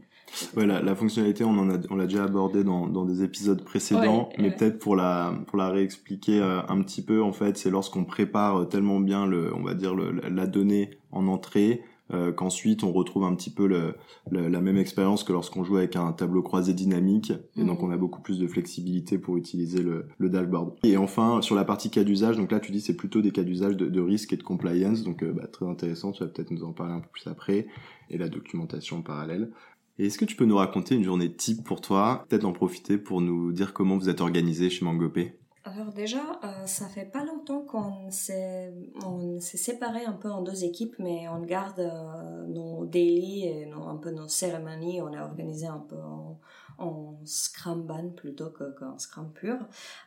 Ouais, 0.57 0.67
la, 0.67 0.95
fonctionnalité, 0.95 1.43
on 1.45 1.59
en 1.59 1.71
a, 1.71 1.79
on 1.91 1.97
l'a 1.97 2.07
déjà 2.07 2.25
abordé 2.25 2.63
dans, 2.63 2.87
dans 2.87 3.05
des 3.05 3.23
épisodes 3.23 3.63
précédents, 3.63 4.29
mais 4.39 4.53
peut-être 4.53 4.79
pour 4.79 4.97
la, 4.97 5.35
pour 5.49 5.59
la 5.59 5.71
réexpliquer 5.71 6.41
euh, 6.41 6.61
un 6.69 6.83
petit 6.83 7.03
peu, 7.03 7.23
en 7.23 7.33
fait, 7.33 7.59
c'est 7.59 7.71
lorsqu'on 7.71 8.05
prépare 8.05 8.69
tellement 8.69 9.01
bien 9.01 9.27
le, 9.27 9.55
on 9.55 9.63
va 9.63 9.75
dire 9.75 9.95
le, 9.95 10.13
la 10.13 10.47
donnée 10.47 10.99
en 11.15 11.27
entrée, 11.27 11.83
euh, 12.13 12.33
qu'ensuite 12.33 12.85
on 12.85 12.93
retrouve 12.93 13.25
un 13.25 13.35
petit 13.35 13.49
peu 13.49 13.67
le, 13.67 13.95
la 14.31 14.61
même 14.61 14.77
expérience 14.77 15.25
que 15.25 15.33
lorsqu'on 15.33 15.65
joue 15.65 15.79
avec 15.79 15.97
un 15.97 16.13
tableau 16.13 16.43
croisé 16.43 16.75
dynamique 16.75 17.33
et 17.57 17.65
donc 17.65 17.81
mhm. 17.81 17.89
on 17.89 17.91
a 17.91 17.97
beaucoup 17.97 18.21
plus 18.21 18.39
de 18.39 18.47
flexibilité 18.47 19.17
pour 19.17 19.39
utiliser 19.39 19.83
le, 19.83 20.09
le 20.19 20.29
dashboard. 20.29 20.75
Et 20.83 20.99
enfin 20.99 21.41
sur 21.41 21.55
la 21.55 21.65
partie 21.65 21.89
cas 21.89 22.05
d'usage, 22.05 22.37
donc 22.37 22.53
là 22.53 22.61
tu 22.61 22.73
dis 22.73 22.83
c'est 22.83 22.97
plutôt 22.97 23.23
des 23.23 23.31
cas 23.31 23.43
d'usage 23.43 23.79
de, 23.79 23.87
de, 23.87 24.01
risque 24.03 24.35
et 24.35 24.37
de 24.37 24.43
compliance, 24.43 25.03
donc 25.03 25.23
euh, 25.23 25.33
bah, 25.33 25.47
très 25.47 25.67
intéressant, 25.67 26.13
tu 26.13 26.23
vas 26.23 26.29
peut-être 26.29 26.51
nous 26.51 26.65
en 26.65 26.75
parler 26.75 26.93
un 26.93 27.01
peu 27.01 27.09
plus 27.11 27.27
après 27.27 27.69
et 28.11 28.19
la 28.19 28.29
documentation 28.29 28.99
en 28.99 29.03
parallèle. 29.03 29.51
Et 29.99 30.07
est-ce 30.07 30.19
que 30.19 30.27
tu 30.27 30.37
peux 30.37 30.45
nous 30.45 30.57
raconter 30.57 30.97
une 30.97 31.05
journée 31.05 31.33
type 31.33 31.65
pour 31.65 31.81
toi, 31.81 32.27
peut-être 32.29 32.45
en 32.45 32.53
profiter 32.53 32.99
pour 32.99 33.23
nous 33.23 33.51
dire 33.53 33.73
comment 33.73 33.97
vous 33.97 34.11
êtes 34.11 34.21
organisé 34.21 34.69
chez 34.69 34.85
Mangopé 34.85 35.39
alors 35.67 35.93
déjà, 35.95 36.21
euh, 36.45 36.67
ça 36.67 36.89
fait 36.89 37.07
pas 37.07 37.25
longtemps 37.25 37.63
qu'on 37.63 38.11
s'est 38.11 38.71
on 39.03 39.41
s'est 39.41 39.57
séparé 39.57 40.05
un 40.05 40.13
peu 40.13 40.31
en 40.31 40.43
deux 40.43 40.63
équipes, 40.65 40.95
mais 40.99 41.27
on 41.29 41.41
garde 41.41 41.81
euh, 41.81 42.47
nos 42.47 42.85
daily 42.85 43.47
et 43.47 43.71
un 43.73 43.97
peu 43.97 44.11
nos 44.11 44.29
cérémonies. 44.29 45.01
On 45.01 45.11
est 45.15 45.21
organisé 45.21 45.67
un 45.67 45.79
peu 45.79 45.97
en, 45.97 46.39
en 46.79 47.17
Scrum 47.25 47.87
Ban 47.87 48.11
plutôt 48.11 48.51
qu'en 48.51 48.99
Scrum 48.99 49.33
pur. 49.33 49.57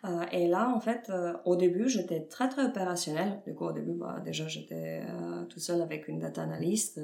Euh, 0.05 0.25
et 0.31 0.47
là, 0.47 0.69
en 0.69 0.79
fait, 0.79 1.09
euh, 1.09 1.33
au 1.45 1.55
début, 1.55 1.89
j'étais 1.89 2.21
très 2.21 2.49
très 2.49 2.65
opérationnel. 2.65 3.41
Du 3.45 3.53
coup, 3.55 3.65
au 3.65 3.71
début, 3.71 3.93
bah, 3.93 4.21
déjà, 4.23 4.47
j'étais 4.47 5.03
euh, 5.09 5.45
tout 5.45 5.59
seul 5.59 5.81
avec 5.81 6.07
une 6.07 6.19
data 6.19 6.43
analyst. 6.43 6.99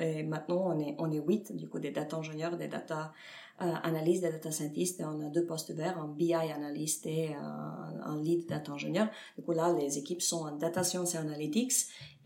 et 0.00 0.22
maintenant, 0.22 0.74
on 0.74 0.78
est 0.78 0.96
on 0.98 1.10
est 1.10 1.20
huit, 1.20 1.54
du 1.56 1.68
coup, 1.68 1.78
des 1.78 1.90
data 1.90 2.16
ingénieurs, 2.16 2.56
des 2.56 2.68
data 2.68 3.12
analyse 3.58 4.20
des 4.20 4.30
data 4.30 4.50
scientists 4.50 5.02
on 5.04 5.24
a 5.24 5.28
deux 5.30 5.46
postes 5.46 5.72
verts, 5.72 5.98
un 5.98 6.08
BI 6.08 6.34
analyst 6.34 7.06
et 7.06 7.34
un, 7.34 8.00
un, 8.04 8.20
lead 8.20 8.46
data 8.46 8.72
engineer. 8.72 9.06
Du 9.36 9.44
coup 9.44 9.52
là, 9.52 9.72
les 9.72 9.98
équipes 9.98 10.22
sont 10.22 10.46
en 10.46 10.52
data 10.52 10.82
science 10.82 11.14
et 11.14 11.18
analytics 11.18 11.72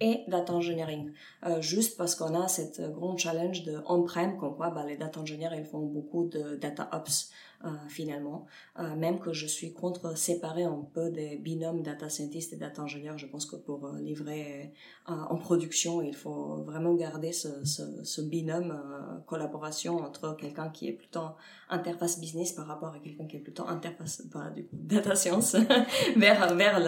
et 0.00 0.25
data 0.28 0.52
engineering. 0.52 1.12
Euh, 1.47 1.61
juste 1.61 1.97
parce 1.97 2.14
qu'on 2.14 2.35
a 2.35 2.49
cette 2.49 2.80
grand 2.92 3.16
challenge 3.16 3.64
de 3.64 3.78
on-prem, 3.87 4.38
comme 4.38 4.56
quoi 4.56 4.70
bah, 4.70 4.85
les 4.87 4.97
data 4.97 5.20
engineers 5.20 5.50
ils 5.56 5.64
font 5.64 5.85
beaucoup 5.87 6.25
de 6.25 6.56
data 6.56 6.88
ops. 6.92 7.30
Euh, 7.65 7.71
finalement. 7.88 8.47
Euh, 8.79 8.95
même 8.95 9.19
que 9.19 9.33
je 9.33 9.45
suis 9.45 9.73
contre 9.73 10.17
séparer 10.17 10.62
un 10.62 10.87
peu 10.95 11.11
des 11.11 11.38
binômes 11.38 11.83
data 11.83 12.09
scientist 12.09 12.53
et 12.53 12.57
data 12.57 12.83
ingénieur, 12.83 13.19
je 13.19 13.27
pense 13.27 13.47
que 13.47 13.57
pour 13.57 13.85
euh, 13.85 13.99
livrer 13.99 14.73
en 15.07 15.37
production, 15.38 16.03
il 16.03 16.15
faut 16.15 16.62
vraiment 16.65 16.95
garder 16.95 17.33
ce, 17.33 18.21
binôme 18.21 18.79
collaboration 19.27 19.97
entre 19.97 20.37
quelqu'un 20.37 20.69
qui 20.69 20.87
est 20.87 20.93
plutôt 20.93 21.31
interface 21.71 22.21
business 22.21 22.53
par 22.53 22.67
rapport 22.67 22.95
à 22.95 22.99
quelqu'un 22.99 23.25
qui 23.27 23.38
est 23.38 23.41
plutôt 23.41 23.67
interface 23.67 24.27
bah, 24.27 24.53
data 24.73 25.15
science 25.15 25.57
vers 26.17 26.55
vers 26.55 26.79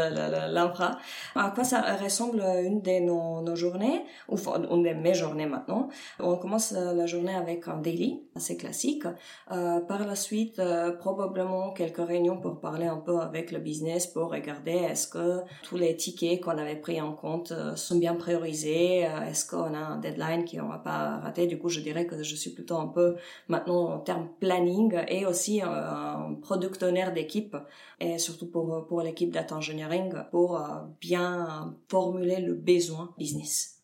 l'infra. 0.53 0.99
À 1.35 1.51
quoi 1.51 1.65
ça 1.65 1.97
ressemble 1.97 2.43
une 2.43 2.83
de 2.83 3.01
nos, 3.01 3.57
journées 3.57 4.05
ou 4.29 4.37
une 4.37 4.83
de 4.83 4.93
mes 4.93 5.15
journées 5.15 5.47
maintenant? 5.47 5.89
On 6.19 6.37
commence 6.37 6.73
la 6.73 7.07
journée 7.07 7.35
avec 7.35 7.67
un 7.69 7.79
daily 7.79 8.23
assez 8.37 8.59
classique. 8.59 9.05
Par 9.49 10.07
la 10.07 10.15
suite, 10.15 10.60
euh, 10.61 10.93
probablement 10.93 11.73
quelques 11.73 12.07
réunions 12.07 12.39
pour 12.39 12.61
parler 12.61 12.87
un 12.87 12.99
peu 12.99 13.19
avec 13.21 13.51
le 13.51 13.59
business 13.59 14.07
pour 14.07 14.31
regarder 14.31 14.73
est-ce 14.73 15.09
que 15.09 15.41
tous 15.63 15.77
les 15.77 15.97
tickets 15.97 16.41
qu'on 16.41 16.59
avait 16.59 16.77
pris 16.77 17.01
en 17.01 17.13
compte 17.13 17.53
euh, 17.53 17.75
sont 17.75 17.99
bien 17.99 18.15
priorisés, 18.15 19.07
euh, 19.07 19.23
est-ce 19.23 19.45
qu'on 19.45 19.75
a 19.75 19.79
un 19.79 19.99
deadline 19.99 20.45
qu'on 20.45 20.69
va 20.69 20.79
pas 20.79 21.19
rater. 21.19 21.47
Du 21.47 21.59
coup, 21.59 21.69
je 21.69 21.81
dirais 21.81 22.07
que 22.07 22.23
je 22.23 22.37
suis 22.37 22.51
plutôt 22.51 22.77
un 22.77 22.89
peu 22.89 23.17
maintenant 23.49 23.95
en 23.95 23.99
termes 23.99 24.29
planning 24.39 24.95
et 25.09 25.27
aussi 25.27 25.63
un 25.63 26.35
product 26.43 26.83
owner 26.83 27.11
d'équipe 27.15 27.57
et 27.99 28.19
surtout 28.19 28.51
pour, 28.51 28.87
pour 28.87 29.03
l'équipe 29.03 29.33
data 29.33 29.57
engineering 29.57 30.13
pour 30.31 30.63
bien 31.01 31.75
formuler 31.89 32.41
le 32.41 32.55
besoin 32.55 33.15
business. 33.19 33.80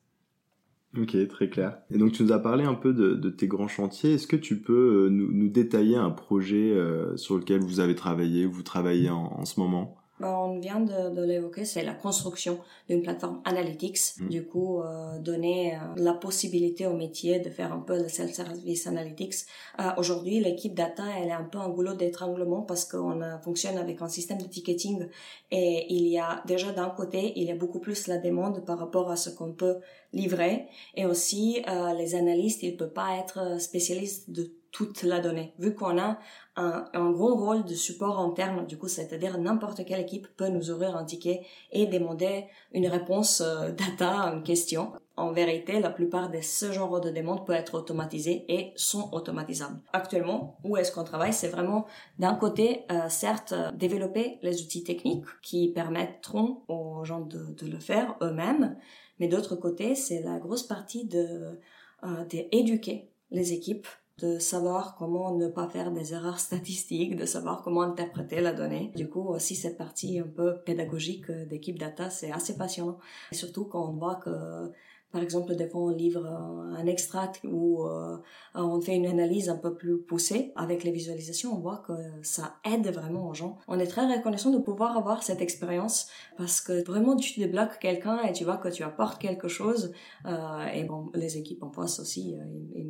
Ok, 0.98 1.16
très 1.28 1.50
clair. 1.50 1.78
Et 1.90 1.98
donc 1.98 2.12
tu 2.12 2.22
nous 2.22 2.32
as 2.32 2.38
parlé 2.38 2.64
un 2.64 2.74
peu 2.74 2.94
de, 2.94 3.30
tes 3.30 3.48
grands 3.48 3.68
chantiers. 3.68 4.14
Est-ce 4.14 4.26
que 4.26 4.36
tu 4.36 4.60
peux 4.60 5.08
nous, 5.10 5.30
nous 5.32 5.48
détailler 5.48 5.96
un 5.96 6.10
projet 6.10 6.72
euh, 6.72 7.16
sur 7.16 7.36
lequel 7.36 7.60
vous 7.60 7.80
avez 7.80 7.94
travaillé, 7.94 8.46
vous 8.46 8.62
travaillez 8.62 9.10
en, 9.10 9.44
ce 9.44 9.60
moment? 9.60 9.96
On 10.20 10.58
vient 10.58 10.80
de, 10.80 11.14
de 11.14 11.22
l'évoquer, 11.22 11.64
c'est 11.64 11.82
la 11.82 11.94
construction 11.94 12.58
d'une 12.88 13.02
plateforme 13.02 13.40
analytics. 13.44 13.98
Mm. 14.18 14.28
Du 14.28 14.46
coup, 14.46 14.80
euh, 14.80 15.18
donner 15.18 15.74
euh, 15.74 15.78
la 15.96 16.14
possibilité 16.14 16.86
au 16.86 16.94
métier 16.94 17.40
de 17.40 17.50
faire 17.50 17.72
un 17.72 17.80
peu 17.80 18.00
le 18.00 18.08
self-service 18.08 18.86
analytics. 18.86 19.34
Euh, 19.80 19.90
Aujourd'hui, 19.98 20.40
l'équipe 20.40 20.74
data, 20.74 21.04
elle 21.18 21.28
est 21.28 21.32
un 21.32 21.44
peu 21.44 21.58
un 21.58 21.68
goulot 21.68 21.94
d'étranglement 21.94 22.62
parce 22.62 22.84
qu'on 22.84 23.20
fonctionne 23.42 23.78
avec 23.78 24.02
un 24.02 24.08
système 24.08 24.38
de 24.38 24.46
ticketing 24.46 25.06
et 25.50 25.86
il 25.92 26.06
y 26.06 26.18
a 26.18 26.42
déjà 26.46 26.72
d'un 26.72 26.90
côté, 26.90 27.32
il 27.36 27.44
y 27.44 27.50
a 27.50 27.56
beaucoup 27.56 27.80
plus 27.80 28.06
la 28.06 28.18
demande 28.18 28.64
par 28.64 28.78
rapport 28.78 29.10
à 29.10 29.16
ce 29.16 29.30
qu'on 29.30 29.52
peut 29.52 29.78
livrer 30.12 30.66
et 30.94 31.06
aussi 31.06 31.62
euh, 31.68 31.92
les 31.94 32.14
analystes, 32.14 32.62
ils 32.62 32.76
peuvent 32.76 32.92
pas 32.92 33.16
être 33.18 33.60
spécialistes 33.60 34.30
de 34.30 34.50
toute 34.76 35.04
la 35.04 35.20
donnée. 35.20 35.54
Vu 35.58 35.74
qu'on 35.74 35.98
a 35.98 36.18
un, 36.56 36.84
un, 36.92 37.10
gros 37.10 37.34
rôle 37.34 37.64
de 37.64 37.74
support 37.74 38.20
interne, 38.20 38.66
du 38.66 38.76
coup, 38.76 38.88
c'est-à-dire 38.88 39.38
n'importe 39.38 39.86
quelle 39.86 40.00
équipe 40.00 40.28
peut 40.36 40.48
nous 40.48 40.70
ouvrir 40.70 40.98
un 40.98 41.04
ticket 41.06 41.40
et 41.72 41.86
demander 41.86 42.44
une 42.72 42.86
réponse 42.86 43.40
euh, 43.40 43.70
data 43.72 44.20
à 44.20 44.34
une 44.34 44.42
question. 44.42 44.92
En 45.16 45.32
vérité, 45.32 45.80
la 45.80 45.88
plupart 45.88 46.30
de 46.30 46.42
ce 46.42 46.72
genre 46.72 47.00
de 47.00 47.08
demandes 47.08 47.46
peut 47.46 47.54
être 47.54 47.72
automatisées 47.72 48.44
et 48.48 48.74
sont 48.76 49.08
automatisables. 49.12 49.80
Actuellement, 49.94 50.58
où 50.62 50.76
est-ce 50.76 50.92
qu'on 50.92 51.04
travaille? 51.04 51.32
C'est 51.32 51.48
vraiment 51.48 51.86
d'un 52.18 52.34
côté, 52.34 52.82
euh, 52.92 53.08
certes, 53.08 53.54
développer 53.76 54.38
les 54.42 54.60
outils 54.60 54.84
techniques 54.84 55.24
qui 55.40 55.68
permettront 55.68 56.64
aux 56.68 57.02
gens 57.04 57.20
de, 57.22 57.54
de 57.54 57.66
le 57.66 57.78
faire 57.78 58.16
eux-mêmes, 58.20 58.76
mais 59.20 59.28
d'autre 59.28 59.56
côté, 59.56 59.94
c'est 59.94 60.20
la 60.20 60.38
grosse 60.38 60.64
partie 60.64 61.06
de 61.06 61.58
euh, 62.04 62.24
d'éduquer 62.26 63.08
les 63.30 63.54
équipes 63.54 63.88
de 64.18 64.38
savoir 64.38 64.96
comment 64.96 65.36
ne 65.36 65.48
pas 65.48 65.68
faire 65.68 65.92
des 65.92 66.14
erreurs 66.14 66.38
statistiques, 66.48 67.16
de 67.16 67.26
savoir 67.26 67.62
comment 67.62 67.82
interpréter 67.82 68.40
la 68.40 68.52
donnée. 68.52 68.92
Du 68.96 69.08
coup, 69.08 69.28
aussi 69.28 69.54
cette 69.54 69.76
partie 69.76 70.18
un 70.18 70.28
peu 70.28 70.60
pédagogique 70.64 71.30
d'équipe 71.30 71.78
data, 71.78 72.10
c'est 72.10 72.32
assez 72.32 72.56
passionnant. 72.56 72.98
Surtout 73.32 73.64
quand 73.64 73.88
on 73.88 73.92
voit 73.92 74.16
que 74.16 74.72
par 75.16 75.22
exemple, 75.22 75.54
des 75.54 75.68
fois, 75.68 75.80
on 75.80 75.88
livre 75.88 76.26
un 76.26 76.84
extract 76.84 77.40
ou 77.44 77.86
euh, 77.86 78.18
on 78.54 78.80
fait 78.82 78.96
une 78.96 79.06
analyse 79.06 79.48
un 79.48 79.56
peu 79.56 79.74
plus 79.74 79.98
poussée 79.98 80.52
avec 80.56 80.84
les 80.84 80.90
visualisations. 80.90 81.54
On 81.56 81.60
voit 81.60 81.82
que 81.86 81.94
ça 82.22 82.56
aide 82.64 82.88
vraiment 82.88 83.28
aux 83.28 83.32
gens. 83.32 83.56
On 83.66 83.78
est 83.78 83.86
très 83.86 84.04
reconnaissant 84.14 84.50
de 84.50 84.58
pouvoir 84.58 84.96
avoir 84.96 85.22
cette 85.22 85.40
expérience 85.40 86.08
parce 86.36 86.60
que 86.60 86.84
vraiment, 86.84 87.16
tu 87.16 87.40
débloques 87.40 87.78
quelqu'un 87.80 88.20
et 88.24 88.32
tu 88.32 88.44
vois 88.44 88.58
que 88.58 88.68
tu 88.68 88.82
apportes 88.82 89.18
quelque 89.18 89.48
chose. 89.48 89.92
Euh, 90.26 90.66
et 90.74 90.84
bon, 90.84 91.10
les 91.14 91.38
équipes 91.38 91.62
en 91.62 91.70
face 91.70 91.98
aussi, 91.98 92.36
euh, 92.36 92.44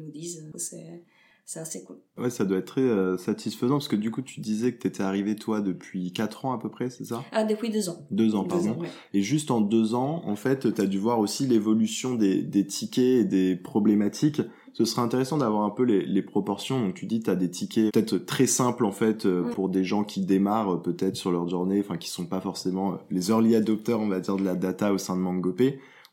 nous 0.06 0.12
disent 0.12 0.48
c'est 0.56 1.02
c'est 1.48 1.60
assez 1.60 1.84
cool. 1.84 1.98
Ouais, 2.18 2.28
ça 2.28 2.44
doit 2.44 2.58
être 2.58 2.66
très 2.66 2.80
euh, 2.80 3.16
satisfaisant 3.16 3.74
parce 3.74 3.86
que 3.86 3.94
du 3.94 4.10
coup, 4.10 4.20
tu 4.20 4.40
disais 4.40 4.72
que 4.72 4.82
tu 4.82 4.88
étais 4.88 5.04
arrivé 5.04 5.36
toi 5.36 5.60
depuis 5.60 6.12
4 6.12 6.44
ans 6.44 6.52
à 6.52 6.58
peu 6.58 6.68
près, 6.68 6.90
c'est 6.90 7.04
ça? 7.04 7.22
Ah, 7.30 7.44
depuis 7.44 7.70
2 7.70 7.88
ans. 7.88 8.04
2 8.10 8.34
ans, 8.34 8.42
pardon. 8.42 8.76
Et 9.14 9.22
juste 9.22 9.52
en 9.52 9.60
2 9.60 9.94
ans, 9.94 10.22
en 10.26 10.34
fait, 10.34 10.74
tu 10.74 10.80
as 10.80 10.86
dû 10.86 10.98
voir 10.98 11.20
aussi 11.20 11.46
l'évolution 11.46 12.16
des, 12.16 12.42
des 12.42 12.66
tickets 12.66 13.20
et 13.20 13.24
des 13.24 13.54
problématiques. 13.54 14.42
Ce 14.72 14.84
serait 14.84 15.02
intéressant 15.02 15.38
d'avoir 15.38 15.62
un 15.62 15.70
peu 15.70 15.84
les, 15.84 16.04
les 16.04 16.20
proportions. 16.20 16.80
Donc 16.80 16.94
tu 16.94 17.06
dis 17.06 17.20
tu 17.20 17.30
as 17.30 17.36
des 17.36 17.48
tickets 17.48 17.92
peut-être 17.92 18.18
très 18.18 18.46
simples 18.46 18.84
en 18.84 18.92
fait 18.92 19.24
euh, 19.24 19.44
mm. 19.44 19.50
pour 19.50 19.68
des 19.68 19.84
gens 19.84 20.02
qui 20.02 20.22
démarrent 20.22 20.74
euh, 20.74 20.82
peut-être 20.82 21.14
sur 21.14 21.30
leur 21.30 21.48
journée, 21.48 21.78
enfin 21.78 21.96
qui 21.96 22.10
sont 22.10 22.26
pas 22.26 22.40
forcément 22.40 22.98
les 23.10 23.30
early 23.30 23.54
adopters 23.54 23.98
on 23.98 24.08
va 24.08 24.20
dire 24.20 24.36
de 24.36 24.44
la 24.44 24.56
data 24.56 24.92
au 24.92 24.98
sein 24.98 25.16
de 25.16 25.22
MangoP 25.22 25.62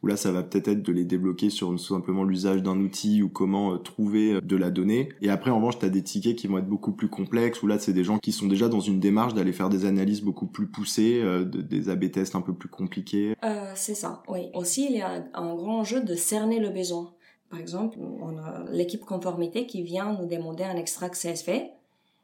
où 0.03 0.07
là 0.07 0.17
ça 0.17 0.31
va 0.31 0.43
peut-être 0.43 0.67
être 0.67 0.83
de 0.83 0.91
les 0.91 1.05
débloquer 1.05 1.49
sur 1.49 1.69
tout 1.69 1.77
simplement 1.77 2.23
l'usage 2.23 2.61
d'un 2.61 2.79
outil 2.79 3.23
ou 3.23 3.29
comment 3.29 3.73
euh, 3.73 3.77
trouver 3.77 4.33
euh, 4.33 4.41
de 4.41 4.55
la 4.55 4.69
donnée. 4.69 5.09
Et 5.21 5.29
après 5.29 5.49
en 5.49 5.55
revanche 5.55 5.79
tu 5.79 5.85
as 5.85 5.89
des 5.89 6.03
tickets 6.03 6.35
qui 6.35 6.47
vont 6.47 6.57
être 6.57 6.67
beaucoup 6.67 6.91
plus 6.91 7.07
complexes 7.07 7.63
où 7.63 7.67
là 7.67 7.79
c'est 7.79 7.93
des 7.93 8.03
gens 8.03 8.19
qui 8.19 8.31
sont 8.31 8.47
déjà 8.47 8.67
dans 8.67 8.81
une 8.81 8.99
démarche 8.99 9.33
d'aller 9.33 9.53
faire 9.53 9.69
des 9.69 9.85
analyses 9.85 10.21
beaucoup 10.21 10.45
plus 10.45 10.67
poussées, 10.67 11.21
euh, 11.23 11.45
des 11.45 11.89
A/B 11.89 12.11
tests 12.11 12.35
un 12.35 12.41
peu 12.41 12.53
plus 12.53 12.69
compliqués. 12.69 13.35
Euh, 13.43 13.71
c'est 13.75 13.95
ça, 13.95 14.21
oui. 14.27 14.49
Aussi 14.53 14.85
il 14.89 14.97
y 14.97 15.01
a 15.01 15.23
un 15.33 15.55
grand 15.55 15.79
enjeu 15.79 16.03
de 16.03 16.15
cerner 16.15 16.59
le 16.59 16.69
besoin. 16.69 17.11
Par 17.49 17.59
exemple, 17.59 17.99
on 17.99 18.37
a 18.39 18.65
l'équipe 18.71 19.05
conformité 19.05 19.67
qui 19.67 19.83
vient 19.83 20.17
nous 20.19 20.27
demander 20.27 20.63
un 20.63 20.75
extract 20.75 21.15
CSV 21.15 21.69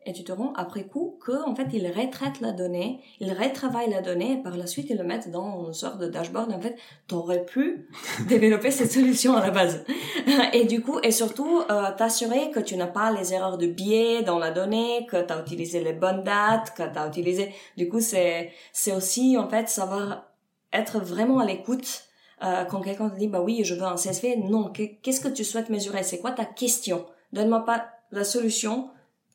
et 0.06 0.14
tu 0.14 0.24
te 0.24 0.32
rends 0.32 0.54
après 0.54 0.86
coup 0.86 1.20
que 1.22 1.44
en 1.46 1.54
fait 1.54 1.68
ils 1.74 1.88
retraitent 1.88 2.40
la 2.40 2.54
donnée, 2.54 3.02
ils 3.20 3.34
retravaillent 3.34 3.90
la 3.90 4.02
donnée 4.02 4.34
et 4.34 4.38
par 4.38 4.56
la 4.56 4.66
suite 4.66 4.90
ils 4.90 4.98
le 4.98 5.04
mettent 5.04 5.30
dans 5.30 5.68
une 5.68 5.74
sorte 5.74 6.00
de 6.00 6.08
dashboard. 6.08 6.54
En 6.54 6.62
fait, 6.62 6.78
t'aurais 7.08 7.46
pu 7.46 7.90
développer 8.28 8.72
cette 8.72 8.92
solution 8.92 9.36
à 9.36 9.42
la 9.42 9.52
base. 9.52 9.84
et 10.54 10.66
du 10.66 10.82
coup, 10.82 11.00
et 11.04 11.12
surtout 11.12 11.62
euh, 11.70 11.92
t'assurer 11.98 12.50
que 12.52 12.62
tu 12.62 12.78
n'as 12.78 12.88
pas 12.88 13.12
les 13.12 13.34
erreurs 13.34 13.58
de 13.58 13.68
biais 13.68 14.24
dans 14.24 14.40
la 14.40 14.52
donnée, 14.52 15.06
que 15.10 15.22
tu 15.22 15.34
as 15.34 15.42
utilisé 15.42 15.84
les 15.84 15.94
bonnes 15.94 16.24
dates, 16.24 16.74
que 16.76 16.84
tu 16.84 16.98
as 16.98 17.08
utilisé. 17.08 17.54
Du 17.76 17.90
coup, 17.90 18.00
c'est 18.00 18.52
c'est 18.72 18.94
aussi 18.94 19.38
en 19.38 19.50
fait 19.50 19.68
savoir 19.68 20.30
être 20.72 21.00
vraiment 21.00 21.40
à 21.40 21.46
l'écoute. 21.46 22.06
Euh, 22.42 22.64
quand 22.64 22.80
quelqu'un 22.80 23.10
te 23.10 23.18
dit 23.18 23.28
bah 23.28 23.42
oui 23.42 23.66
je 23.66 23.76
veux 23.76 23.84
un 23.84 23.96
CSV 23.96 24.38
non 24.38 24.72
qu'est-ce 24.72 25.20
que 25.20 25.28
tu 25.28 25.44
souhaites 25.44 25.70
mesurer? 25.70 26.04
C'est 26.04 26.20
quoi 26.20 26.32
ta 26.32 26.46
question? 26.46 27.06
Donne-moi 27.34 27.66
pas 27.66 27.90
la 28.12 28.24
solution 28.24 28.90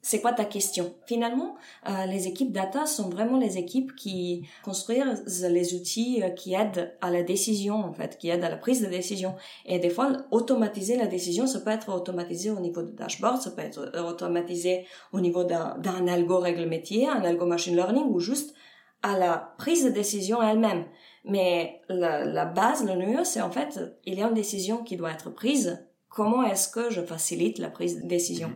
c'est 0.04 0.20
quoi 0.20 0.34
ta 0.34 0.44
question? 0.44 0.94
Finalement, 1.06 1.56
euh, 1.88 2.04
les 2.04 2.28
équipes 2.28 2.52
data 2.52 2.84
sont 2.84 3.08
vraiment 3.08 3.38
les 3.38 3.56
équipes 3.56 3.96
qui 3.96 4.46
construisent 4.62 5.49
les 5.50 5.75
outils 5.75 6.23
euh, 6.23 6.28
qui 6.28 6.52
aident 6.52 6.94
à 7.00 7.11
la 7.11 7.23
décision, 7.23 7.76
en 7.76 7.92
fait, 7.94 8.18
qui 8.18 8.28
aident 8.28 8.44
à 8.44 8.50
la 8.50 8.58
prise 8.58 8.82
de 8.82 8.87
décision. 8.87 9.34
Et 9.64 9.78
des 9.78 9.88
fois, 9.88 10.12
automatiser 10.30 10.99
la 10.99 11.06
décision, 11.06 11.46
ça 11.46 11.61
peut 11.61 11.70
être 11.70 11.88
automatisé 11.88 12.50
au 12.50 12.61
niveau 12.61 12.82
de 12.82 12.90
dashboard, 12.90 13.40
ça 13.40 13.50
peut 13.52 13.62
être 13.62 13.99
automatisé 13.99 14.84
au 15.14 15.20
niveau 15.20 15.42
d'un 15.44 16.06
algo 16.06 16.38
règle 16.38 16.66
métier, 16.66 17.08
un 17.08 17.25
algo 17.25 17.46
machine 17.46 17.75
learning, 17.75 18.04
ou 18.04 18.20
juste 18.20 18.54
à 19.02 19.16
la 19.16 19.54
prise 19.56 19.87
de 19.87 19.90
décision 19.90 20.42
elle-même. 20.42 20.84
Mais 21.25 21.80
la, 21.88 22.26
la 22.26 22.44
base, 22.44 22.84
le 22.84 22.94
nœud, 22.94 23.25
c'est 23.25 23.40
en 23.40 23.50
fait, 23.50 23.80
il 24.04 24.18
y 24.18 24.23
a 24.23 24.28
une 24.28 24.34
décision 24.34 24.84
qui 24.84 24.99
doit 24.99 25.12
être 25.12 25.30
prise. 25.30 25.82
Comment 26.11 26.42
est-ce 26.42 26.68
que 26.68 26.90
je 26.90 27.00
facilite 27.00 27.58
la 27.58 27.70
prise 27.70 28.02
de 28.02 28.06
décision? 28.06 28.50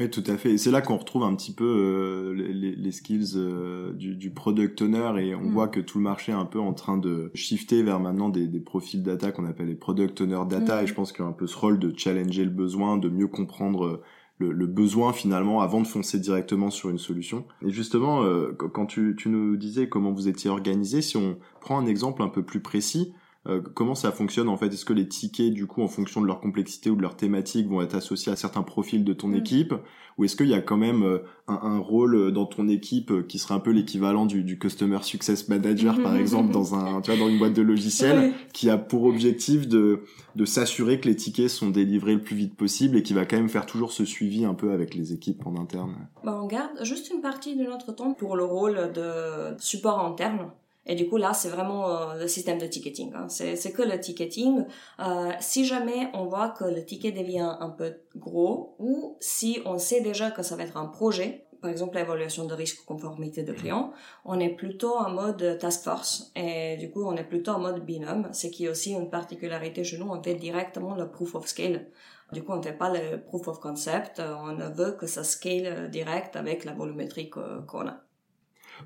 Oui, 0.00 0.10
tout 0.10 0.24
à 0.26 0.38
fait. 0.38 0.52
Et 0.52 0.58
c'est 0.58 0.70
là 0.70 0.80
qu'on 0.80 0.96
retrouve 0.96 1.24
un 1.24 1.34
petit 1.34 1.52
peu 1.52 1.64
euh, 1.64 2.32
les, 2.32 2.74
les, 2.74 2.92
skills 2.92 3.32
euh, 3.36 3.92
du, 3.92 4.16
du, 4.16 4.30
product 4.30 4.80
owner 4.80 5.12
et 5.18 5.34
on 5.34 5.42
mm. 5.42 5.52
voit 5.52 5.68
que 5.68 5.78
tout 5.78 5.98
le 5.98 6.04
marché 6.04 6.32
est 6.32 6.34
un 6.34 6.46
peu 6.46 6.58
en 6.58 6.72
train 6.72 6.96
de 6.96 7.30
shifter 7.34 7.82
vers 7.82 8.00
maintenant 8.00 8.30
des, 8.30 8.46
des 8.46 8.60
profils 8.60 9.02
data 9.02 9.30
qu'on 9.30 9.44
appelle 9.44 9.68
les 9.68 9.74
product 9.74 10.22
owner 10.22 10.40
data. 10.48 10.80
Mm. 10.80 10.84
Et 10.84 10.86
je 10.86 10.94
pense 10.94 11.12
qu'il 11.12 11.22
y 11.22 11.28
a 11.28 11.30
un 11.30 11.34
peu 11.34 11.46
ce 11.46 11.56
rôle 11.56 11.78
de 11.78 11.92
challenger 11.94 12.44
le 12.44 12.50
besoin, 12.50 12.96
de 12.96 13.10
mieux 13.10 13.28
comprendre 13.28 13.84
euh, 13.84 14.02
le, 14.38 14.52
le, 14.52 14.66
besoin 14.66 15.12
finalement 15.12 15.60
avant 15.60 15.82
de 15.82 15.86
foncer 15.86 16.18
directement 16.18 16.70
sur 16.70 16.88
une 16.88 16.98
solution. 16.98 17.44
Et 17.60 17.70
justement, 17.70 18.22
euh, 18.22 18.52
quand 18.56 18.86
tu, 18.86 19.14
tu 19.18 19.28
nous 19.28 19.56
disais 19.56 19.90
comment 19.90 20.12
vous 20.12 20.28
étiez 20.28 20.48
organisé, 20.48 21.02
si 21.02 21.18
on 21.18 21.36
prend 21.60 21.78
un 21.78 21.86
exemple 21.86 22.22
un 22.22 22.28
peu 22.28 22.42
plus 22.42 22.60
précis, 22.60 23.12
Euh, 23.46 23.62
comment 23.74 23.94
ça 23.94 24.12
fonctionne 24.12 24.50
en 24.50 24.56
fait? 24.58 24.66
Est-ce 24.66 24.84
que 24.84 24.92
les 24.92 25.08
tickets, 25.08 25.52
du 25.52 25.66
coup, 25.66 25.82
en 25.82 25.88
fonction 25.88 26.20
de 26.20 26.26
leur 26.26 26.40
complexité 26.40 26.90
ou 26.90 26.96
de 26.96 27.00
leur 27.00 27.16
thématique, 27.16 27.66
vont 27.68 27.80
être 27.80 27.94
associés 27.94 28.30
à 28.30 28.36
certains 28.36 28.62
profils 28.62 29.02
de 29.02 29.12
ton 29.14 29.28
mm. 29.28 29.36
équipe? 29.36 29.74
Ou 30.18 30.24
est-ce 30.24 30.36
qu'il 30.36 30.48
y 30.48 30.54
a 30.54 30.60
quand 30.60 30.76
même 30.76 31.02
euh, 31.02 31.20
un, 31.48 31.78
rôle 31.78 32.32
dans 32.32 32.44
ton 32.44 32.68
équipe 32.68 33.26
qui 33.26 33.38
serait 33.38 33.54
un 33.54 33.60
peu 33.60 33.70
l'équivalent 33.70 34.26
du, 34.26 34.58
Customer 34.58 34.98
Success 35.00 35.48
Manager, 35.48 36.02
par 36.02 36.16
exemple, 36.16 36.52
dans 36.52 36.74
un, 36.74 37.00
tu 37.00 37.10
vois, 37.10 37.18
dans 37.18 37.30
une 37.30 37.38
boîte 37.38 37.54
de 37.54 37.62
logiciels, 37.62 38.34
qui 38.52 38.68
a 38.68 38.76
pour 38.76 39.04
objectif 39.04 39.66
de, 39.66 40.02
de 40.36 40.44
s'assurer 40.44 41.00
que 41.00 41.08
les 41.08 41.16
tickets 41.16 41.48
sont 41.48 41.70
délivrés 41.70 42.14
le 42.14 42.20
plus 42.20 42.36
vite 42.36 42.56
possible 42.56 42.98
et 42.98 43.02
qui 43.02 43.14
va 43.14 43.24
quand 43.24 43.36
même 43.36 43.48
faire 43.48 43.64
toujours 43.64 43.92
ce 43.92 44.04
suivi 44.04 44.44
un 44.44 44.54
peu 44.54 44.72
avec 44.72 44.94
les 44.94 45.14
équipes 45.14 45.46
en 45.46 45.56
interne? 45.56 45.94
Bah, 46.22 46.38
On 46.42 46.46
garde 46.46 46.72
juste 46.82 47.10
une 47.10 47.22
partie 47.22 47.56
de 47.56 47.64
notre 47.64 47.92
temps 47.92 48.12
pour 48.12 48.36
le 48.36 48.44
rôle 48.44 48.92
de 48.92 49.56
support 49.58 50.04
interne 50.04 50.50
et 50.86 50.94
du 50.94 51.08
coup, 51.08 51.18
là, 51.18 51.34
c'est 51.34 51.50
vraiment 51.50 51.88
euh, 51.88 52.14
le 52.18 52.26
système 52.26 52.58
de 52.58 52.66
ticketing. 52.66 53.12
Hein. 53.14 53.28
C'est 53.28 53.72
que 53.72 53.82
le 53.82 54.00
ticketing. 54.00 54.64
Euh, 54.98 55.30
si 55.40 55.64
jamais 55.64 56.08
on 56.14 56.24
voit 56.26 56.48
que 56.48 56.64
le 56.64 56.84
ticket 56.84 57.12
devient 57.12 57.56
un 57.60 57.70
peu 57.70 57.94
gros 58.16 58.76
ou 58.78 59.16
si 59.20 59.60
on 59.66 59.78
sait 59.78 60.00
déjà 60.00 60.30
que 60.30 60.42
ça 60.42 60.56
va 60.56 60.62
être 60.62 60.76
un 60.76 60.86
projet, 60.86 61.46
par 61.60 61.70
exemple 61.70 61.96
l'évaluation 61.96 62.46
de 62.46 62.54
risque 62.54 62.84
conformité 62.86 63.42
de 63.42 63.52
client, 63.52 63.92
on 64.24 64.40
est 64.40 64.48
plutôt 64.48 64.96
en 64.96 65.10
mode 65.10 65.58
task 65.58 65.84
force. 65.84 66.32
Et 66.34 66.78
du 66.78 66.90
coup, 66.90 67.04
on 67.04 67.14
est 67.16 67.24
plutôt 67.24 67.52
en 67.52 67.58
mode 67.58 67.84
binôme, 67.84 68.30
ce 68.32 68.46
qui 68.46 68.64
est 68.64 68.68
aussi 68.68 68.92
une 68.92 69.10
particularité 69.10 69.84
chez 69.84 69.98
nous. 69.98 70.08
On 70.08 70.22
fait 70.22 70.34
directement 70.34 70.94
le 70.94 71.10
proof 71.10 71.34
of 71.34 71.46
scale. 71.46 71.90
Du 72.32 72.42
coup, 72.42 72.52
on 72.52 72.56
ne 72.56 72.62
fait 72.62 72.72
pas 72.72 72.90
le 72.90 73.22
proof 73.22 73.48
of 73.48 73.60
concept. 73.60 74.20
On 74.20 74.54
veut 74.70 74.92
que 74.92 75.06
ça 75.06 75.24
scale 75.24 75.90
direct 75.90 76.36
avec 76.36 76.64
la 76.64 76.72
volumétrie 76.72 77.28
qu'on 77.28 77.86
a. 77.86 78.00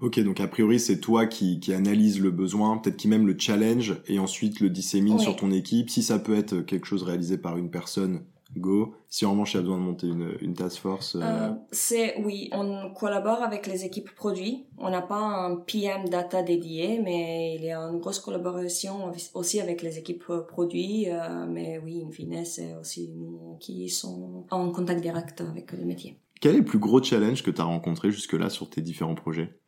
Ok, 0.00 0.20
donc 0.20 0.40
a 0.40 0.48
priori 0.48 0.80
c'est 0.80 1.00
toi 1.00 1.26
qui, 1.26 1.60
qui 1.60 1.72
analyse 1.72 2.20
le 2.20 2.30
besoin, 2.30 2.78
peut-être 2.78 2.96
qui 2.96 3.08
même 3.08 3.26
le 3.26 3.36
challenge 3.38 3.96
et 4.06 4.18
ensuite 4.18 4.60
le 4.60 4.70
dissémine 4.70 5.18
sur 5.18 5.36
ton 5.36 5.50
équipe. 5.50 5.90
Si 5.90 6.02
ça 6.02 6.18
peut 6.18 6.36
être 6.36 6.60
quelque 6.60 6.86
chose 6.86 7.02
réalisé 7.02 7.38
par 7.38 7.56
une 7.56 7.70
personne, 7.70 8.24
go. 8.58 8.94
Si 9.08 9.24
en 9.26 9.32
revanche 9.32 9.54
il 9.54 9.56
y 9.56 9.60
a 9.60 9.62
besoin 9.62 9.78
de 9.78 9.82
monter 9.82 10.06
une, 10.06 10.36
une 10.40 10.54
task 10.54 10.78
force. 10.78 11.16
Euh, 11.16 11.20
euh... 11.22 11.50
c'est 11.70 12.20
oui, 12.22 12.50
on 12.52 12.92
collabore 12.94 13.42
avec 13.42 13.66
les 13.66 13.84
équipes 13.84 14.14
produits. 14.14 14.66
On 14.78 14.90
n'a 14.90 15.02
pas 15.02 15.18
un 15.18 15.56
PM 15.56 16.08
data 16.08 16.42
dédié, 16.42 17.00
mais 17.02 17.56
il 17.56 17.64
y 17.64 17.70
a 17.70 17.80
une 17.80 18.00
grosse 18.00 18.20
collaboration 18.20 19.12
aussi 19.34 19.60
avec 19.60 19.82
les 19.82 19.98
équipes 19.98 20.24
produits. 20.48 21.10
Euh, 21.10 21.46
mais 21.48 21.78
oui, 21.78 22.02
in 22.06 22.10
fine, 22.10 22.44
c'est 22.44 22.74
aussi 22.76 23.10
nous 23.14 23.56
qui 23.60 23.88
sont 23.88 24.44
en 24.50 24.70
contact 24.70 25.00
direct 25.00 25.40
avec 25.40 25.72
le 25.72 25.84
métier. 25.84 26.18
Quel 26.40 26.56
est 26.56 26.58
le 26.58 26.64
plus 26.64 26.78
gros 26.78 27.02
challenge 27.02 27.42
que 27.42 27.50
tu 27.50 27.60
as 27.60 27.64
rencontré 27.64 28.10
jusque-là 28.10 28.50
sur 28.50 28.68
tes 28.68 28.82
différents 28.82 29.14
projets? 29.14 29.58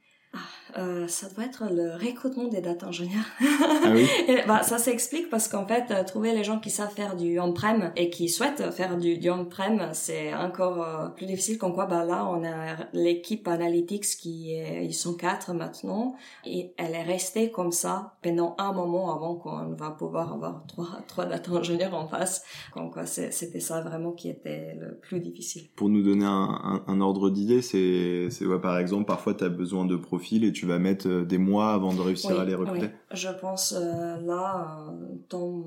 Euh, 0.77 1.07
ça 1.09 1.29
doit 1.29 1.45
être 1.45 1.65
le 1.71 1.93
recrutement 1.95 2.49
des 2.49 2.61
data 2.61 2.87
ingénieurs. 2.87 3.25
Ah 3.41 3.91
oui? 3.93 4.07
bah, 4.47 4.63
ça 4.63 4.79
s'explique 4.79 5.31
parce 5.31 5.49
qu'en 5.49 5.67
fait, 5.67 5.91
euh, 5.91 6.05
trouver 6.05 6.35
les 6.35 6.45
gens 6.45 6.59
qui 6.59 6.71
savent 6.71 6.93
faire 6.93 7.17
du 7.17 7.39
on-prem 7.39 7.93
et 7.97 8.11
qui 8.11 8.29
souhaitent 8.29 8.71
faire 8.73 8.97
du, 8.97 9.19
du 9.19 9.31
on-prem, 9.31 9.89
c'est 9.93 10.35
encore 10.35 10.83
euh, 10.83 11.09
plus 11.09 11.27
difficile. 11.27 11.59
Comme 11.59 11.73
quoi, 11.73 11.87
bah 11.87 12.05
là, 12.05 12.27
on 12.27 12.45
a 12.45 12.77
l'équipe 12.93 13.47
analytics 13.49 14.05
qui 14.19 14.55
est, 14.55 14.85
ils 14.85 14.95
sont 14.95 15.15
quatre 15.15 15.55
maintenant 15.55 16.17
et 16.45 16.73
elle 16.77 16.95
est 16.95 17.03
restée 17.03 17.51
comme 17.51 17.73
ça 17.73 18.15
pendant 18.23 18.55
un 18.59 18.73
moment 18.73 19.15
avant 19.15 19.37
qu'on 19.37 19.75
va 19.75 19.91
pouvoir 19.91 20.33
avoir 20.33 20.65
trois, 20.67 20.99
trois 21.07 21.27
data 21.27 21.53
ingénieurs 21.53 21.95
en 21.95 22.09
face. 22.09 22.43
Donc, 22.75 22.95
c'était 23.05 23.61
ça 23.61 23.81
vraiment 23.83 24.13
qui 24.13 24.29
était 24.29 24.75
le 24.81 24.97
plus 24.97 25.21
difficile. 25.21 25.69
Pour 25.77 25.89
nous 25.89 26.03
donner 26.03 26.25
un, 26.25 26.31
un, 26.31 26.85
un 26.87 27.01
ordre 27.01 27.31
d'idée, 27.31 27.63
c'est, 27.63 28.29
c'est 28.31 28.45
ouais, 28.45 28.61
par 28.61 28.79
exemple, 28.79 29.05
parfois 29.05 29.35
tu 29.35 29.45
as 29.45 29.49
besoin 29.49 29.85
de 29.85 29.97
profils 29.97 30.45
et 30.45 30.53
tu 30.57 30.67
vas 30.67 30.79
mettre 30.79 31.07
euh, 31.07 31.25
des 31.25 31.37
mois 31.37 31.75
avant 31.75 31.93
de 31.93 32.01
réussir 32.01 32.41
à 32.41 32.45
les 32.45 32.55
recruter? 32.55 32.89
Je 33.13 33.29
pense 33.29 33.75
euh, 33.77 34.17
là, 34.23 34.87
ton 35.29 35.65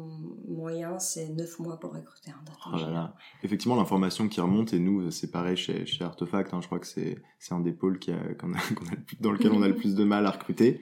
moyen, 0.47 0.97
c'est 0.97 1.29
9 1.29 1.59
mois 1.59 1.79
pour 1.79 1.93
recruter 1.93 2.31
un 2.31 2.43
data 2.43 2.87
oh 2.87 2.91
là 2.91 3.13
Effectivement, 3.43 3.75
l'information 3.75 4.27
qui 4.27 4.41
remonte, 4.41 4.73
et 4.73 4.79
nous, 4.79 5.11
c'est 5.11 5.31
pareil 5.31 5.55
chez, 5.55 5.85
chez 5.85 6.03
Artefact, 6.03 6.53
hein, 6.53 6.59
je 6.61 6.65
crois 6.65 6.79
que 6.79 6.87
c'est 6.87 7.21
un 7.51 7.59
des 7.59 7.71
pôles 7.71 7.99
qui 7.99 8.11
a, 8.11 8.17
dans 9.19 9.31
lequel 9.31 9.51
on 9.51 9.61
a 9.61 9.67
le 9.67 9.75
plus 9.77 9.93
de 9.93 10.03
mal 10.03 10.25
à 10.25 10.31
recruter 10.31 10.81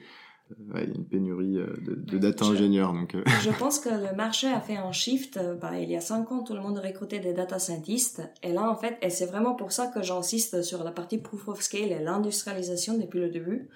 ouais, 0.72 0.84
il 0.84 0.90
y 0.90 0.92
a 0.92 0.96
une 0.96 1.04
pénurie 1.04 1.58
euh, 1.58 1.66
de, 1.80 1.94
de 1.94 2.18
data 2.18 2.44
ingénieurs. 2.44 2.92
Donc, 2.92 3.14
euh. 3.14 3.22
Je 3.42 3.50
pense 3.50 3.78
que 3.78 3.88
le 3.88 4.14
marché 4.16 4.48
a 4.48 4.60
fait 4.60 4.76
un 4.76 4.92
shift. 4.92 5.36
Euh, 5.36 5.54
bah, 5.54 5.78
il 5.78 5.90
y 5.90 5.96
a 5.96 6.00
cinq 6.00 6.32
ans, 6.32 6.42
tout 6.42 6.54
le 6.54 6.60
monde 6.60 6.78
recrutait 6.78 7.18
des 7.18 7.32
data 7.32 7.58
scientists. 7.58 8.22
Et 8.42 8.52
là, 8.52 8.70
en 8.70 8.76
fait, 8.76 8.98
et 9.02 9.10
c'est 9.10 9.26
vraiment 9.26 9.54
pour 9.54 9.72
ça 9.72 9.86
que 9.86 10.02
j'insiste 10.02 10.62
sur 10.62 10.84
la 10.84 10.90
partie 10.90 11.18
proof 11.18 11.48
of 11.48 11.60
scale 11.60 11.92
et 11.92 12.02
l'industrialisation 12.02 12.98
depuis 12.98 13.20
le 13.20 13.28
début, 13.28 13.68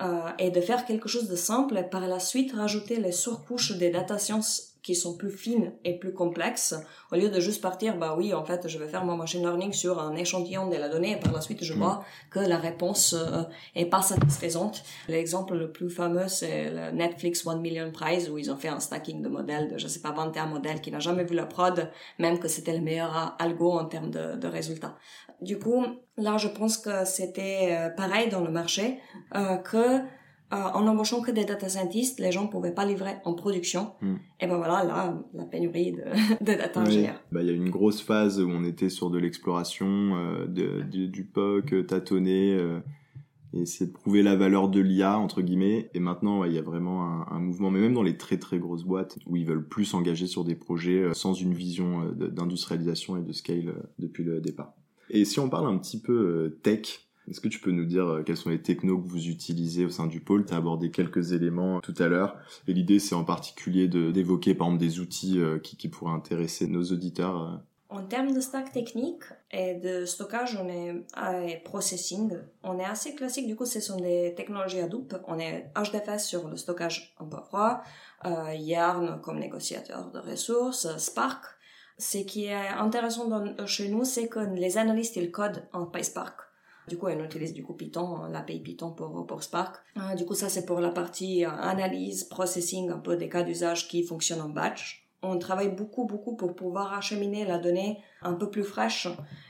euh, 0.00 0.20
et 0.38 0.50
de 0.50 0.60
faire 0.60 0.84
quelque 0.84 1.08
chose 1.08 1.28
de 1.28 1.36
simple 1.36 1.76
et 1.76 1.84
par 1.84 2.06
la 2.06 2.20
suite 2.20 2.52
rajouter 2.52 3.00
les 3.00 3.12
surcouches 3.12 3.76
des 3.76 3.90
data 3.90 4.18
science 4.18 4.69
qui 4.82 4.94
sont 4.94 5.16
plus 5.16 5.30
fines 5.30 5.72
et 5.84 5.98
plus 5.98 6.12
complexes, 6.12 6.74
au 7.12 7.16
lieu 7.16 7.28
de 7.28 7.40
juste 7.40 7.60
partir, 7.60 7.96
bah 7.96 8.14
oui, 8.16 8.32
en 8.34 8.44
fait, 8.44 8.68
je 8.68 8.78
vais 8.78 8.88
faire 8.88 9.04
mon 9.04 9.16
machine 9.16 9.40
learning 9.40 9.72
sur 9.72 10.00
un 10.00 10.14
échantillon 10.16 10.68
de 10.68 10.76
la 10.76 10.88
donnée 10.88 11.12
et 11.12 11.16
par 11.16 11.32
la 11.32 11.40
suite, 11.40 11.62
je 11.64 11.74
mm. 11.74 11.78
vois 11.78 12.04
que 12.30 12.40
la 12.40 12.56
réponse 12.56 13.14
euh, 13.14 13.42
est 13.74 13.86
pas 13.86 14.02
satisfaisante. 14.02 14.82
L'exemple 15.08 15.54
le 15.54 15.70
plus 15.70 15.90
fameux, 15.90 16.28
c'est 16.28 16.70
le 16.70 16.90
Netflix 16.92 17.46
One 17.46 17.60
Million 17.60 17.90
Prize 17.90 18.30
où 18.30 18.38
ils 18.38 18.50
ont 18.50 18.56
fait 18.56 18.68
un 18.68 18.80
stacking 18.80 19.22
de 19.22 19.28
modèles 19.28 19.68
de, 19.72 19.78
je 19.78 19.88
sais 19.88 20.00
pas, 20.00 20.12
21 20.12 20.46
modèles 20.46 20.80
qui 20.80 20.90
n'a 20.90 21.00
jamais 21.00 21.24
vu 21.24 21.34
la 21.34 21.46
prod, 21.46 21.90
même 22.18 22.38
que 22.38 22.48
c'était 22.48 22.72
le 22.72 22.80
meilleur 22.80 23.36
algo 23.38 23.72
en 23.72 23.84
termes 23.86 24.10
de, 24.10 24.36
de 24.36 24.48
résultats. 24.48 24.96
Du 25.40 25.58
coup, 25.58 25.84
là, 26.16 26.36
je 26.36 26.48
pense 26.48 26.76
que 26.76 27.04
c'était 27.04 27.68
euh, 27.70 27.90
pareil 27.90 28.28
dans 28.28 28.42
le 28.42 28.50
marché, 28.50 29.00
euh, 29.34 29.56
que 29.56 30.00
euh, 30.52 30.56
en 30.56 30.86
embauchant 30.88 31.20
que 31.20 31.30
des 31.30 31.44
data 31.44 31.68
scientists, 31.68 32.18
les 32.18 32.32
gens 32.32 32.48
pouvaient 32.48 32.74
pas 32.74 32.84
livrer 32.84 33.16
en 33.24 33.34
production. 33.34 33.92
Hmm. 34.00 34.16
Et 34.40 34.48
ben 34.48 34.56
voilà, 34.56 34.82
là, 34.82 35.16
la 35.32 35.44
pénurie 35.44 35.92
de, 35.92 36.02
de 36.44 36.58
data 36.58 36.80
ingénieurs. 36.80 37.22
Bah, 37.30 37.42
il 37.42 37.46
y 37.46 37.50
a 37.50 37.54
une 37.54 37.70
grosse 37.70 38.02
phase 38.02 38.40
où 38.40 38.48
on 38.48 38.64
était 38.64 38.88
sur 38.88 39.10
de 39.10 39.18
l'exploration, 39.18 39.86
euh, 39.86 40.46
de, 40.46 40.82
du 40.82 41.24
POC, 41.24 41.72
euh, 41.72 41.82
tâtonner, 41.84 42.54
euh, 42.54 42.80
et 43.52 43.60
essayer 43.60 43.86
de 43.86 43.92
prouver 43.92 44.22
la 44.22 44.34
valeur 44.34 44.68
de 44.68 44.80
l'IA, 44.80 45.18
entre 45.18 45.40
guillemets. 45.40 45.88
Et 45.94 46.00
maintenant, 46.00 46.42
il 46.42 46.52
y 46.52 46.58
a 46.58 46.62
vraiment 46.62 47.04
un, 47.04 47.26
un, 47.30 47.38
mouvement, 47.38 47.70
mais 47.70 47.80
même 47.80 47.94
dans 47.94 48.02
les 48.02 48.16
très 48.16 48.38
très 48.38 48.58
grosses 48.58 48.84
boîtes, 48.84 49.18
où 49.26 49.36
ils 49.36 49.46
veulent 49.46 49.68
plus 49.68 49.84
s'engager 49.84 50.26
sur 50.26 50.44
des 50.44 50.56
projets 50.56 51.14
sans 51.14 51.34
une 51.34 51.54
vision 51.54 52.10
d'industrialisation 52.12 53.16
et 53.16 53.22
de 53.22 53.32
scale 53.32 53.74
depuis 54.00 54.24
le 54.24 54.40
départ. 54.40 54.74
Et 55.10 55.24
si 55.24 55.40
on 55.40 55.48
parle 55.48 55.66
un 55.66 55.78
petit 55.78 56.00
peu 56.00 56.58
tech, 56.62 57.09
est-ce 57.28 57.40
que 57.40 57.48
tu 57.48 57.60
peux 57.60 57.70
nous 57.70 57.84
dire 57.84 58.06
euh, 58.06 58.22
quels 58.22 58.36
sont 58.36 58.50
les 58.50 58.60
technos 58.60 58.98
que 58.98 59.08
vous 59.08 59.28
utilisez 59.28 59.84
au 59.84 59.90
sein 59.90 60.06
du 60.06 60.20
pôle? 60.20 60.44
Tu 60.44 60.52
as 60.52 60.56
abordé 60.56 60.90
quelques 60.90 61.32
éléments 61.32 61.80
tout 61.80 61.94
à 61.98 62.08
l'heure. 62.08 62.36
Et 62.66 62.72
l'idée, 62.72 62.98
c'est 62.98 63.14
en 63.14 63.24
particulier 63.24 63.88
d'évoquer, 63.88 64.54
par 64.54 64.68
exemple, 64.68 64.84
des 64.84 65.00
outils 65.00 65.38
euh, 65.38 65.58
qui, 65.58 65.88
pourraient 65.88 66.12
intéresser 66.12 66.66
nos 66.66 66.82
auditeurs. 66.82 67.42
Euh. 67.42 67.56
En 67.88 68.04
termes 68.04 68.32
de 68.32 68.40
stack 68.40 68.72
technique 68.72 69.24
et 69.50 69.74
de 69.74 70.04
stockage, 70.04 70.56
on 70.62 70.68
est 70.68 71.04
et 71.48 71.56
processing, 71.56 72.30
on 72.62 72.78
est 72.78 72.84
assez 72.84 73.16
classique. 73.16 73.48
Du 73.48 73.56
coup, 73.56 73.66
ce 73.66 73.80
sont 73.80 73.96
des 73.96 74.32
technologies 74.36 74.78
Hadoop. 74.78 75.16
On 75.26 75.40
est 75.40 75.72
HDFS 75.74 76.24
sur 76.24 76.48
le 76.48 76.56
stockage 76.56 77.14
en 77.18 77.26
bas 77.26 77.42
froid, 77.48 77.82
euh, 78.26 78.54
Yarn 78.54 79.20
comme 79.20 79.40
négociateur 79.40 80.12
de 80.12 80.20
ressources, 80.20 80.96
Spark. 80.98 81.44
Ce 81.98 82.18
qui 82.18 82.44
est 82.44 82.68
intéressant 82.68 83.28
chez 83.66 83.88
nous, 83.88 84.04
c'est 84.04 84.28
que 84.28 84.38
les 84.38 84.78
analystes 84.78 85.16
ils 85.16 85.32
codent 85.32 85.68
en 85.72 85.84
PySpark. 85.84 86.49
Du 86.88 86.96
coup, 86.98 87.06
on 87.06 87.24
utilise 87.24 87.54
du 87.54 87.62
coup 87.62 87.74
Python, 87.74 88.24
l'API 88.30 88.60
Python 88.60 88.92
pour, 88.92 89.26
pour 89.26 89.42
Spark. 89.42 89.76
Euh, 89.96 90.14
du 90.14 90.24
coup, 90.24 90.34
ça 90.34 90.48
c'est 90.48 90.66
pour 90.66 90.80
la 90.80 90.90
partie 90.90 91.44
euh, 91.44 91.50
analyse, 91.50 92.24
processing, 92.24 92.90
un 92.90 92.98
peu 92.98 93.16
des 93.16 93.28
cas 93.28 93.42
d'usage 93.42 93.88
qui 93.88 94.02
fonctionnent 94.02 94.40
en 94.40 94.48
batch. 94.48 95.06
On 95.22 95.38
travaille 95.38 95.68
beaucoup, 95.68 96.06
beaucoup 96.06 96.34
pour 96.34 96.56
pouvoir 96.56 96.94
acheminer 96.94 97.44
la 97.44 97.58
donnée 97.58 97.98
un 98.22 98.32
peu 98.32 98.48
plus 98.48 98.64
fraîche. 98.64 99.06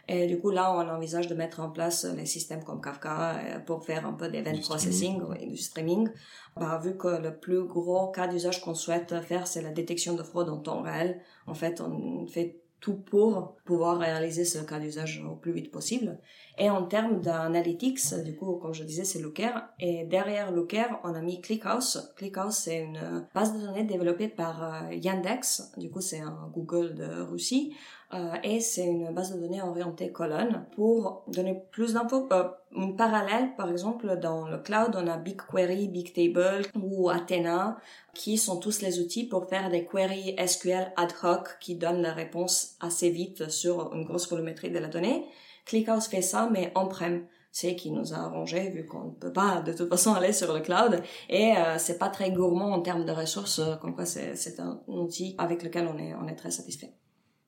Et 0.08 0.26
du 0.26 0.40
coup, 0.40 0.50
là, 0.50 0.74
on 0.74 0.88
envisage 0.88 1.28
de 1.28 1.34
mettre 1.36 1.60
en 1.60 1.70
place 1.70 2.04
les 2.04 2.26
systèmes 2.26 2.64
comme 2.64 2.80
Kafka 2.80 3.36
euh, 3.36 3.58
pour 3.60 3.84
faire 3.84 4.04
un 4.04 4.14
peu 4.14 4.28
d'event 4.28 4.58
processing 4.58 5.22
et 5.38 5.46
du 5.46 5.56
streaming. 5.56 6.08
Bah, 6.56 6.80
vu 6.82 6.96
que 6.96 7.22
le 7.22 7.38
plus 7.38 7.62
gros 7.62 8.08
cas 8.08 8.26
d'usage 8.26 8.60
qu'on 8.60 8.74
souhaite 8.74 9.14
faire, 9.20 9.46
c'est 9.46 9.62
la 9.62 9.70
détection 9.70 10.14
de 10.14 10.24
fraude 10.24 10.48
en 10.48 10.58
temps 10.58 10.82
réel. 10.82 11.20
En 11.46 11.54
fait, 11.54 11.80
on 11.80 12.26
fait 12.26 12.60
tout 12.80 12.94
pour 12.94 13.56
pouvoir 13.64 13.98
réaliser 13.98 14.44
ce 14.44 14.58
cas 14.58 14.78
d'usage 14.78 15.22
au 15.30 15.36
plus 15.36 15.52
vite 15.52 15.70
possible. 15.70 16.18
Et 16.58 16.70
en 16.70 16.84
termes 16.84 17.20
d'analytics, 17.20 18.14
du 18.24 18.36
coup, 18.36 18.56
comme 18.56 18.74
je 18.74 18.84
disais, 18.84 19.04
c'est 19.04 19.20
Looker. 19.20 19.52
Et 19.78 20.04
derrière 20.04 20.50
Looker, 20.50 21.00
on 21.04 21.14
a 21.14 21.20
mis 21.20 21.40
ClickHouse. 21.40 22.12
ClickHouse, 22.16 22.54
c'est 22.54 22.82
une 22.82 23.26
base 23.34 23.54
de 23.54 23.60
données 23.60 23.84
développée 23.84 24.28
par 24.28 24.62
euh, 24.62 24.94
Yandex. 24.94 25.72
Du 25.76 25.90
coup, 25.90 26.00
c'est 26.00 26.20
un 26.20 26.50
Google 26.52 26.94
de 26.94 27.22
Russie. 27.22 27.74
Euh, 28.12 28.34
et 28.42 28.60
c'est 28.60 28.84
une 28.84 29.14
base 29.14 29.34
de 29.34 29.40
données 29.40 29.62
orientée 29.62 30.10
colonne 30.10 30.66
pour 30.74 31.24
donner 31.28 31.62
plus 31.70 31.94
d'infos. 31.94 32.28
Euh, 32.32 32.48
un 32.76 32.92
parallèle, 32.92 33.54
par 33.56 33.70
exemple, 33.70 34.18
dans 34.20 34.46
le 34.48 34.59
cloud, 34.59 34.94
on 34.94 35.06
a 35.09 35.16
BigQuery, 35.16 35.88
Bigtable 35.88 36.66
ou 36.76 37.11
Athena, 37.11 37.78
qui 38.14 38.38
sont 38.38 38.59
tous 38.59 38.80
les 38.80 39.00
outils 39.00 39.24
pour 39.24 39.48
faire 39.48 39.70
des 39.70 39.85
queries 39.85 40.37
SQL 40.46 40.92
ad 40.96 41.12
hoc 41.22 41.59
qui 41.61 41.74
donnent 41.74 42.02
la 42.02 42.12
réponse 42.12 42.76
assez 42.80 43.11
vite 43.11 43.50
sur 43.50 43.92
une 43.94 44.04
grosse 44.04 44.30
volumétrie 44.30 44.70
de 44.70 44.78
la 44.78 44.88
donnée. 44.88 45.26
ClickHouse 45.66 46.06
fait 46.06 46.22
ça, 46.22 46.48
mais 46.50 46.72
on-prem. 46.76 47.26
c'est 47.52 47.74
qui 47.74 47.90
nous 47.90 48.14
a 48.14 48.18
arrangé 48.18 48.70
vu 48.70 48.87
qu'on 48.87 49.06
ne 49.06 49.11
peut 49.11 49.33
pas 49.33 49.61
de 49.61 49.72
toute 49.72 49.88
façon 49.88 50.14
aller 50.14 50.33
sur 50.33 50.54
le 50.54 50.61
cloud 50.61 51.02
et 51.28 51.56
euh, 51.56 51.78
c'est 51.78 51.98
pas 51.98 52.09
très 52.09 52.30
gourmand 52.30 52.72
en 52.72 52.80
termes 52.80 53.04
de 53.04 53.11
ressources 53.11 53.61
comme 53.80 53.96
quoi 53.96 54.04
c'est 54.04 54.61
un 54.61 54.80
outil 54.87 55.35
avec 55.37 55.64
lequel 55.64 55.88
on 55.88 56.28
est 56.28 56.37
très 56.37 56.52
satisfait. 56.52 56.94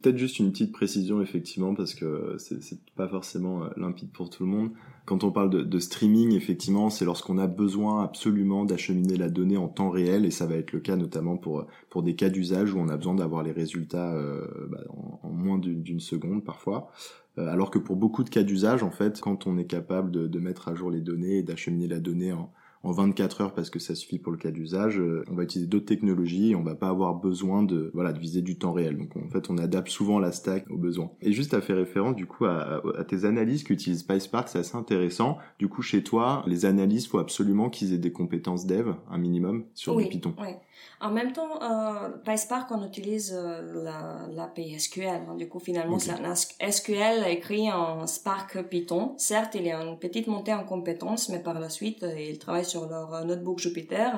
Peut-être 0.03 0.19
juste 0.19 0.41
une 0.41 0.51
petite 0.51 0.73
précision 0.73 1.23
effectivement 1.23 1.75
parce 1.75 1.95
que 1.95 2.37
c'est 2.39 2.81
pas 2.97 3.07
forcément 3.07 3.63
euh, 3.63 3.69
limpide 3.77 4.11
pour 4.11 4.31
tout 4.31 4.43
le 4.43 4.49
monde. 4.49 4.71
Quand 5.05 5.23
on 5.23 5.31
parle 5.31 5.51
de, 5.51 5.79
streaming, 5.79 6.33
effectivement, 6.33 6.91
c'est 6.91 7.05
lorsqu'on 7.05 7.39
a 7.39 7.47
besoin 7.47 8.05
absolument 8.05 8.65
d'acheminer 8.65 9.17
la 9.17 9.29
donnée 9.29 9.57
en 9.57 9.69
temps 9.69 9.91
réel 9.91 10.25
et 10.25 10.31
ça 10.31 10.47
va 10.47 10.55
être 10.55 10.73
le 10.73 10.81
cas 10.81 10.97
notamment 10.97 11.37
pour 11.37 11.67
pour 11.91 12.03
des 12.03 12.15
cas 12.15 12.31
d'usage 12.31 12.73
où 12.73 12.79
on 12.79 12.89
a 12.89 12.97
besoin 12.97 13.15
d'avoir 13.15 13.43
les 13.43 13.53
résultats 13.53 14.13
euh, 14.13 14.47
bah, 14.69 14.81
en, 14.91 15.29
en, 15.29 15.31
moins 15.31 15.59
d'une 15.59 16.01
seconde 16.01 16.45
parfois. 16.45 16.91
Euh, 17.39 17.49
alors 17.49 17.71
que 17.71 17.79
pour 17.79 17.97
beaucoup 17.97 18.25
de 18.25 18.31
cas 18.31 18.43
d'usage, 18.43 18.83
en 18.83 18.91
fait, 18.91 19.21
quand 19.21 19.47
on 19.47 19.57
est 19.57 19.67
capable 19.67 20.11
de, 20.11 20.27
de, 20.27 20.39
mettre 20.39 20.69
à 20.69 20.75
jour 20.75 20.91
les 20.91 21.01
données 21.01 21.39
et 21.39 21.43
d'acheminer 21.43 21.89
la 21.89 22.01
donnée 22.01 22.33
en, 22.33 22.53
en 22.83 22.91
24 22.91 23.41
heures 23.41 23.55
parce 23.55 23.71
que 23.71 23.79
ça 23.79 23.95
suffit 23.95 24.19
pour 24.19 24.33
le 24.33 24.39
cas 24.39 24.51
d'usage, 24.51 24.99
euh, 24.99 25.25
on 25.31 25.35
va 25.35 25.45
utiliser 25.45 25.69
d'autres 25.69 25.87
technologies 25.87 26.51
et 26.51 26.57
on 26.57 26.63
va 26.63 26.75
pas 26.75 26.89
avoir 26.89 27.15
besoin 27.15 27.63
de 27.63 27.91
voilà 27.95 28.13
de 28.13 28.19
viser 28.19 28.43
du 28.43 28.59
temps 28.59 28.73
réel. 28.73 28.99
Donc 28.99 29.17
en 29.17 29.29
fait, 29.29 29.51
on 29.51 29.59
adapte 29.59 29.89
souvent 29.89 30.19
la 30.19 30.33
stack 30.33 30.71
aux 30.71 30.79
besoins. 30.79 31.11
Et 31.21 31.33
juste 31.33 31.55
à 31.55 31.61
faire 31.61 31.77
référence 31.77 32.17
du 32.17 32.27
coup 32.27 32.45
à, 32.45 32.83
à 32.99 33.05
tes 33.05 33.25
analyses 33.25 33.63
qu'utilise 33.63 34.03
PySpark, 34.03 34.49
c'est 34.49 34.59
assez 34.59 34.77
intéressant. 34.77 35.39
Du 35.59 35.69
coup, 35.69 35.83
chez 35.83 36.03
toi, 36.03 36.43
les 36.47 36.65
analyses, 36.65 37.07
faut 37.07 37.19
absolument 37.19 37.71
qu'ils 37.71 37.93
aient 37.93 37.99
des 37.99 38.13
compétences 38.13 38.67
dev, 38.67 38.95
un 39.11 39.19
minimum 39.19 39.65
sur 39.75 39.95
oui, 39.95 40.05
du 40.05 40.11
Python. 40.11 40.35
Oui. 40.41 40.49
En 41.01 41.11
même 41.11 41.33
temps, 41.33 41.61
euh, 41.63 42.11
PySpark, 42.25 42.71
on 42.71 42.87
utilise 42.87 43.35
euh, 43.35 44.29
l'API 44.33 44.79
SQL. 44.79 45.23
Hein. 45.29 45.35
Du 45.37 45.49
coup, 45.49 45.59
finalement, 45.59 45.97
okay. 45.97 46.13
c'est 46.17 46.61
un 46.61 46.71
SQL 46.71 47.27
écrit 47.29 47.73
en 47.73 48.07
Spark 48.07 48.63
Python. 48.69 49.15
Certes, 49.17 49.57
il 49.57 49.67
y 49.67 49.73
a 49.73 49.83
une 49.83 49.99
petite 49.99 50.29
montée 50.29 50.55
en 50.55 50.65
compétences, 50.65 51.29
mais 51.29 51.41
par 51.41 51.59
la 51.59 51.69
suite, 51.69 52.05
euh, 52.05 52.21
ils 52.21 52.39
travaillent 52.39 52.65
sur 52.73 52.89
leur 52.89 53.25
notebook 53.25 53.59
Jupyter. 53.59 54.11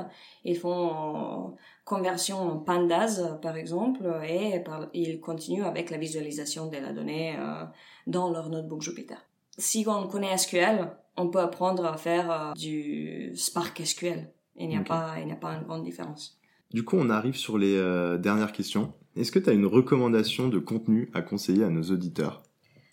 Ils 0.45 0.57
font 0.57 1.55
conversion 1.85 2.39
en 2.39 2.57
pandas, 2.59 3.21
par 3.43 3.57
exemple, 3.57 4.05
et 4.27 4.61
par, 4.61 4.89
ils 4.95 5.21
continuent 5.21 5.65
avec 5.65 5.91
la 5.91 5.99
visualisation 5.99 6.69
de 6.69 6.79
la 6.79 6.93
donnée 6.93 7.37
euh, 7.39 7.65
dans 8.07 8.31
leur 8.31 8.49
notebook 8.49 8.83
Jupyter. 8.83 9.17
Si 9.59 9.85
on 9.87 10.09
connaît 10.09 10.37
SQL, 10.37 10.91
on 11.17 11.29
peut 11.29 11.41
apprendre 11.41 11.85
à 11.85 11.97
faire 11.97 12.31
euh, 12.31 12.53
du 12.55 13.33
Spark 13.37 13.81
SQL. 13.85 14.31
Il 14.57 14.69
n'y 14.69 14.77
a, 14.77 14.81
okay. 14.81 14.89
pas, 14.89 15.15
il 15.21 15.27
n'y 15.27 15.33
a 15.33 15.37
pas 15.37 15.53
une 15.53 15.65
grande 15.65 15.85
différence. 15.85 16.39
Du 16.73 16.85
coup, 16.85 16.97
on 16.99 17.11
arrive 17.11 17.37
sur 17.37 17.59
les 17.59 17.77
euh, 17.77 18.19
dernières 18.19 18.53
questions. 18.53 18.93
Est-ce 19.17 19.31
que 19.31 19.39
tu 19.39 19.51
as 19.51 19.53
une 19.53 19.67
recommandation 19.67 20.49
de 20.49 20.59
contenu 20.59 21.11
à 21.15 21.23
conseiller 21.23 21.65
à 21.65 21.71
nos 21.71 21.83
auditeurs? 21.83 22.43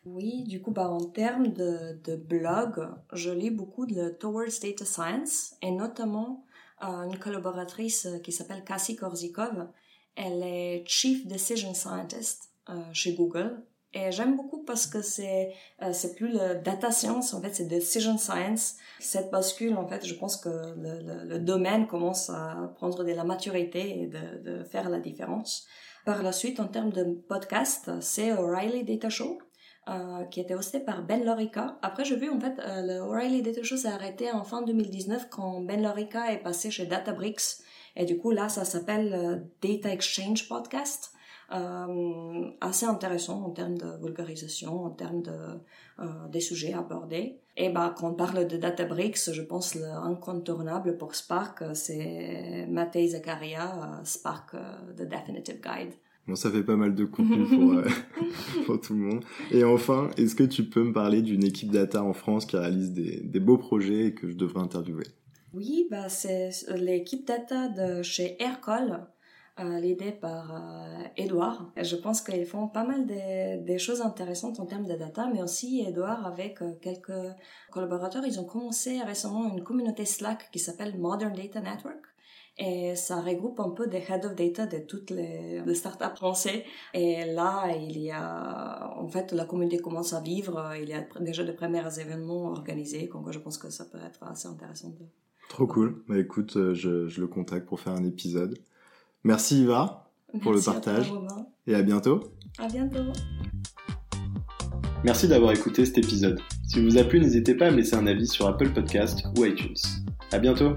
Oui, 0.05 0.43
du 0.43 0.61
coup, 0.61 0.71
bah, 0.71 0.89
en 0.89 1.05
termes 1.05 1.49
de, 1.49 1.99
de 2.03 2.15
blog, 2.15 2.87
je 3.13 3.29
lis 3.29 3.51
beaucoup 3.51 3.85
de 3.85 4.09
Towards 4.09 4.59
Data 4.61 4.83
Science 4.83 5.55
et 5.61 5.71
notamment 5.71 6.43
euh, 6.83 7.03
une 7.03 7.19
collaboratrice 7.19 8.07
qui 8.23 8.31
s'appelle 8.31 8.63
Cassie 8.63 8.95
Korzikov. 8.95 9.67
Elle 10.15 10.41
est 10.43 10.83
Chief 10.87 11.27
Decision 11.27 11.75
Scientist 11.75 12.49
euh, 12.69 12.81
chez 12.93 13.13
Google. 13.13 13.63
Et 13.93 14.11
j'aime 14.11 14.37
beaucoup 14.37 14.63
parce 14.63 14.87
que 14.87 15.01
c'est 15.01 15.53
euh, 15.81 15.91
c'est 15.91 16.15
plus 16.15 16.31
le 16.31 16.61
data 16.63 16.91
science 16.91 17.33
en 17.33 17.41
fait 17.41 17.53
c'est 17.53 17.65
decision 17.65 18.17
science. 18.17 18.77
Cette 18.99 19.29
bascule 19.31 19.75
en 19.75 19.85
fait 19.85 20.05
je 20.05 20.13
pense 20.13 20.37
que 20.37 20.47
le, 20.49 21.01
le, 21.01 21.25
le 21.25 21.39
domaine 21.39 21.87
commence 21.87 22.29
à 22.29 22.71
prendre 22.77 23.03
de 23.03 23.11
la 23.11 23.25
maturité 23.25 24.01
et 24.01 24.07
de, 24.07 24.37
de, 24.43 24.63
faire 24.63 24.89
la 24.89 24.99
différence. 24.99 25.67
Par 26.05 26.23
la 26.23 26.31
suite 26.31 26.61
en 26.61 26.67
termes 26.67 26.93
de 26.93 27.03
podcast 27.03 27.91
c'est 27.99 28.31
O'Reilly 28.31 28.85
Data 28.85 29.09
Show 29.09 29.39
euh, 29.89 30.25
qui 30.25 30.39
était 30.39 30.53
hosté 30.53 30.79
par 30.79 31.01
Ben 31.01 31.25
Lorica. 31.25 31.79
Après, 31.81 32.05
j'ai 32.05 32.15
vu, 32.15 32.29
en 32.29 32.39
fait, 32.39 32.59
euh, 32.59 32.83
le 32.83 32.99
O'Reilly 32.99 33.41
Data 33.41 33.63
Show 33.63 33.77
s'est 33.77 33.87
arrêté 33.87 34.31
en 34.31 34.43
fin 34.43 34.61
2019 34.61 35.27
quand 35.31 35.59
Ben 35.61 35.81
Lorica 35.81 36.31
est 36.31 36.37
passé 36.37 36.69
chez 36.69 36.85
Databricks. 36.85 37.63
Et 37.95 38.05
du 38.05 38.19
coup, 38.19 38.29
là, 38.29 38.47
ça 38.47 38.63
s'appelle 38.63 39.11
euh, 39.11 39.37
Data 39.61 39.91
Exchange 39.91 40.47
Podcast 40.47 41.13
assez 42.61 42.85
intéressant 42.85 43.43
en 43.43 43.49
termes 43.49 43.77
de 43.77 44.01
vulgarisation, 44.01 44.85
en 44.85 44.89
termes 44.89 45.21
de, 45.21 45.59
des 46.29 46.39
sujets 46.39 46.71
abordés. 46.71 47.41
Et 47.57 47.67
bah, 47.67 47.93
quand 47.97 48.11
on 48.11 48.13
parle 48.13 48.47
de 48.47 48.55
Databricks, 48.55 49.29
je 49.33 49.41
pense 49.41 49.75
l'incontournable 49.75 50.97
pour 50.97 51.13
Spark, 51.13 51.61
c'est 51.73 52.65
Matei 52.69 53.09
Zakaria, 53.09 53.99
Spark 54.05 54.55
The 54.95 55.01
Definitive 55.01 55.59
Guide. 55.61 55.91
Bon, 56.27 56.35
ça 56.35 56.51
fait 56.51 56.63
pas 56.63 56.75
mal 56.75 56.93
de 56.93 57.05
contenu 57.05 57.45
pour, 57.45 57.73
euh, 57.73 57.87
pour 58.65 58.79
tout 58.79 58.93
le 58.93 58.99
monde. 58.99 59.23
Et 59.51 59.63
enfin, 59.63 60.09
est-ce 60.17 60.35
que 60.35 60.43
tu 60.43 60.63
peux 60.63 60.83
me 60.83 60.93
parler 60.93 61.21
d'une 61.21 61.43
équipe 61.43 61.71
data 61.71 62.03
en 62.03 62.13
France 62.13 62.45
qui 62.45 62.57
réalise 62.57 62.91
des, 62.91 63.21
des 63.21 63.39
beaux 63.39 63.57
projets 63.57 64.07
et 64.07 64.13
que 64.13 64.29
je 64.29 64.35
devrais 64.35 64.61
interviewer? 64.61 65.05
Oui, 65.53 65.87
bah, 65.89 66.09
c'est 66.09 66.51
l'équipe 66.75 67.27
data 67.27 67.67
de 67.67 68.03
chez 68.03 68.41
Aircall 68.41 69.07
euh, 69.59 69.79
l'idée 69.79 70.13
par 70.13 70.55
euh, 70.55 71.03
Edouard. 71.17 71.71
Je 71.75 71.97
pense 71.97 72.21
qu'ils 72.21 72.45
font 72.45 72.69
pas 72.69 72.85
mal 72.85 73.05
des, 73.05 73.57
des, 73.57 73.77
choses 73.77 74.01
intéressantes 74.01 74.61
en 74.61 74.65
termes 74.65 74.87
de 74.87 74.95
data, 74.95 75.29
mais 75.31 75.43
aussi 75.43 75.83
Edouard 75.85 76.25
avec 76.25 76.61
euh, 76.61 76.71
quelques 76.81 77.11
collaborateurs, 77.69 78.25
ils 78.25 78.39
ont 78.39 78.45
commencé 78.45 79.01
récemment 79.01 79.49
une 79.49 79.61
communauté 79.61 80.05
Slack 80.05 80.49
qui 80.51 80.59
s'appelle 80.59 80.97
Modern 80.97 81.33
Data 81.33 81.59
Network. 81.59 81.99
Et 82.57 82.95
ça 82.95 83.21
regroupe 83.21 83.59
un 83.59 83.69
peu 83.69 83.87
des 83.87 84.03
head 84.07 84.25
of 84.25 84.35
data 84.35 84.67
de 84.67 84.79
toutes 84.79 85.09
les, 85.09 85.61
les 85.65 85.75
startups 85.75 86.15
français. 86.15 86.65
Et 86.93 87.25
là, 87.25 87.73
il 87.75 87.97
y 87.97 88.11
a, 88.11 88.93
en 88.97 89.07
fait, 89.07 89.31
la 89.31 89.45
communauté 89.45 89.79
commence 89.79 90.13
à 90.13 90.21
vivre. 90.21 90.73
Il 90.79 90.89
y 90.89 90.93
a 90.93 91.05
déjà 91.21 91.43
de 91.43 91.51
premiers 91.53 91.99
événements 91.99 92.51
organisés. 92.51 93.09
Donc, 93.11 93.31
je 93.31 93.39
pense 93.39 93.57
que 93.57 93.69
ça 93.69 93.85
peut 93.85 93.99
être 94.05 94.23
assez 94.23 94.47
intéressant. 94.47 94.89
De... 94.89 95.05
Trop 95.49 95.65
cool. 95.65 96.03
Bah, 96.07 96.19
écoute, 96.19 96.53
je, 96.73 97.07
je 97.07 97.21
le 97.21 97.27
contacte 97.27 97.67
pour 97.67 97.79
faire 97.79 97.93
un 97.93 98.03
épisode. 98.03 98.57
Merci 99.23 99.61
Iva 99.61 100.11
pour 100.41 100.51
Merci 100.51 100.67
le 100.67 100.73
partage. 100.73 101.09
Toi, 101.09 101.27
et 101.67 101.75
à 101.75 101.81
bientôt. 101.81 102.19
À 102.59 102.67
bientôt. 102.67 103.11
Merci 105.03 105.27
d'avoir 105.27 105.51
écouté 105.51 105.85
cet 105.85 105.97
épisode. 105.97 106.39
Si 106.67 106.83
vous 106.83 106.97
a 106.97 107.03
plu, 107.03 107.19
n'hésitez 107.19 107.55
pas 107.55 107.67
à 107.67 107.71
me 107.71 107.77
laisser 107.77 107.95
un 107.95 108.05
avis 108.05 108.27
sur 108.27 108.47
Apple 108.47 108.71
Podcast 108.71 109.25
ou 109.37 109.45
iTunes. 109.45 109.75
À 110.31 110.37
bientôt. 110.37 110.75